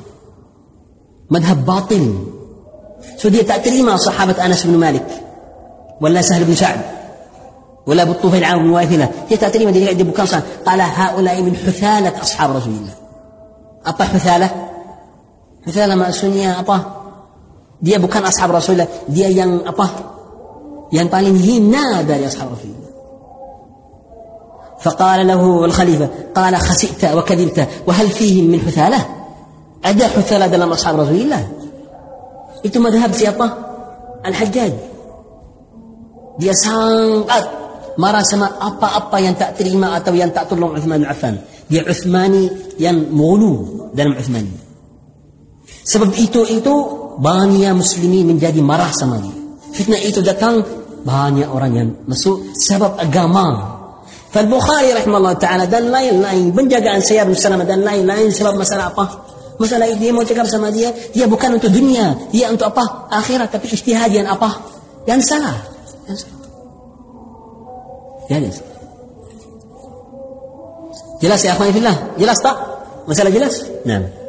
مذهب 1.30 1.66
باطل 1.66 2.14
سودية 3.18 3.42
تأتري 3.42 3.82
مع 3.82 3.96
صحابة 3.96 4.46
أنس 4.46 4.66
بن 4.66 4.76
مالك 4.78 5.06
ولا 6.00 6.22
سهل 6.22 6.44
بن 6.44 6.54
سعد 6.54 6.80
ولا 7.86 8.04
بالطفيل 8.04 8.44
عام 8.44 8.72
واثلة 8.72 9.08
هي 9.28 9.36
تأتي 9.36 9.66
من 9.66 9.72
دي 9.72 10.02
بكان 10.02 10.42
قال 10.66 10.80
هؤلاء 10.80 11.42
من 11.42 11.56
حثالة 11.56 12.22
أصحاب 12.22 12.56
رسول 12.56 12.72
الله. 12.72 12.94
أبا 13.86 14.04
حثالة. 14.04 14.50
حثالة 15.66 15.94
ما 15.94 16.10
سنيا 16.10 16.60
أبا 16.60 16.80
dia 17.82 17.98
bukan 17.98 18.22
ashab 18.22 18.54
Rasulullah 18.54 18.86
dia 19.10 19.26
yang 19.26 19.66
apa 19.66 19.90
yang 20.94 21.10
paling 21.10 21.34
hina 21.34 22.06
dari 22.06 22.30
ashab 22.30 22.54
Rasulullah 22.54 22.80
فقال 24.82 25.26
له 25.26 25.64
الخليفة 25.64 26.08
قال 26.34 26.56
خسئت 26.58 27.04
وكذبت. 27.04 27.68
وهل 27.86 28.08
فيهم 28.08 28.50
من 28.50 28.60
حثالة؟ 28.62 29.00
ada 29.82 30.06
حثالة 30.14 30.46
dalam 30.46 30.70
ashab 30.70 30.94
Rasulullah 30.94 31.42
itu 32.62 32.78
madhab 32.78 33.10
siapa 33.10 33.46
Al-Hajjaj 34.22 34.72
dia 36.38 36.54
sangat 36.54 37.42
marah 37.96 38.24
sama 38.24 38.60
apa-apa 38.60 39.16
yang 39.20 39.34
tak 39.36 39.58
terima 39.58 39.96
atau 39.96 40.12
yang 40.14 40.30
tak 40.30 40.48
tolong 40.48 40.76
Uthman 40.76 41.02
bin 41.02 41.08
Affan. 41.08 41.34
Dia 41.68 41.84
Uthmani 41.84 42.76
yang 42.80 43.10
mulu 43.12 43.88
dalam 43.92 44.16
Uthman. 44.16 44.46
Sebab 45.82 46.14
itu 46.16 46.46
itu 46.46 46.74
banyak 47.18 47.74
muslimi 47.74 48.22
menjadi 48.22 48.60
marah 48.62 48.92
sama 48.94 49.18
dia. 49.18 49.36
Fitnah 49.72 50.00
itu 50.00 50.20
datang 50.20 50.62
banyak 51.02 51.48
orang 51.48 51.72
yang 51.74 51.88
masuk 52.06 52.54
sebab 52.54 53.00
agama. 53.00 53.72
Fal 54.32 54.48
Bukhari 54.48 54.96
rahimahullah 54.96 55.36
ta'ala 55.36 55.68
dan 55.68 55.92
lain-lain. 55.92 56.52
Penjagaan 56.56 57.04
saya 57.04 57.28
bersama 57.28 57.68
dan 57.68 57.84
lain-lain 57.84 58.32
sebab 58.32 58.56
masalah 58.56 58.88
apa? 58.88 59.04
Masalah 59.60 59.84
ini 59.92 60.08
dia 60.08 60.12
mau 60.14 60.24
cakap 60.24 60.48
sama 60.48 60.72
dia. 60.72 60.88
Dia 61.12 61.28
bukan 61.28 61.60
untuk 61.60 61.68
dunia. 61.68 62.16
Dia 62.32 62.48
untuk 62.48 62.72
apa? 62.72 63.12
Akhirat. 63.12 63.52
Tapi 63.52 63.68
istihad 63.68 64.08
yang 64.08 64.26
apa? 64.26 64.48
Yang 65.04 65.36
salah. 65.36 65.56
Yang 66.08 66.24
salah 66.24 66.41
jelas 68.40 68.58
jelas 71.20 71.40
ya 71.44 71.50
akhwani 71.54 71.72
fillah 71.74 71.96
jelas 72.16 72.38
tak? 72.40 72.56
Masalah 73.02 73.34
jelas? 73.34 73.66
Nah. 73.82 74.21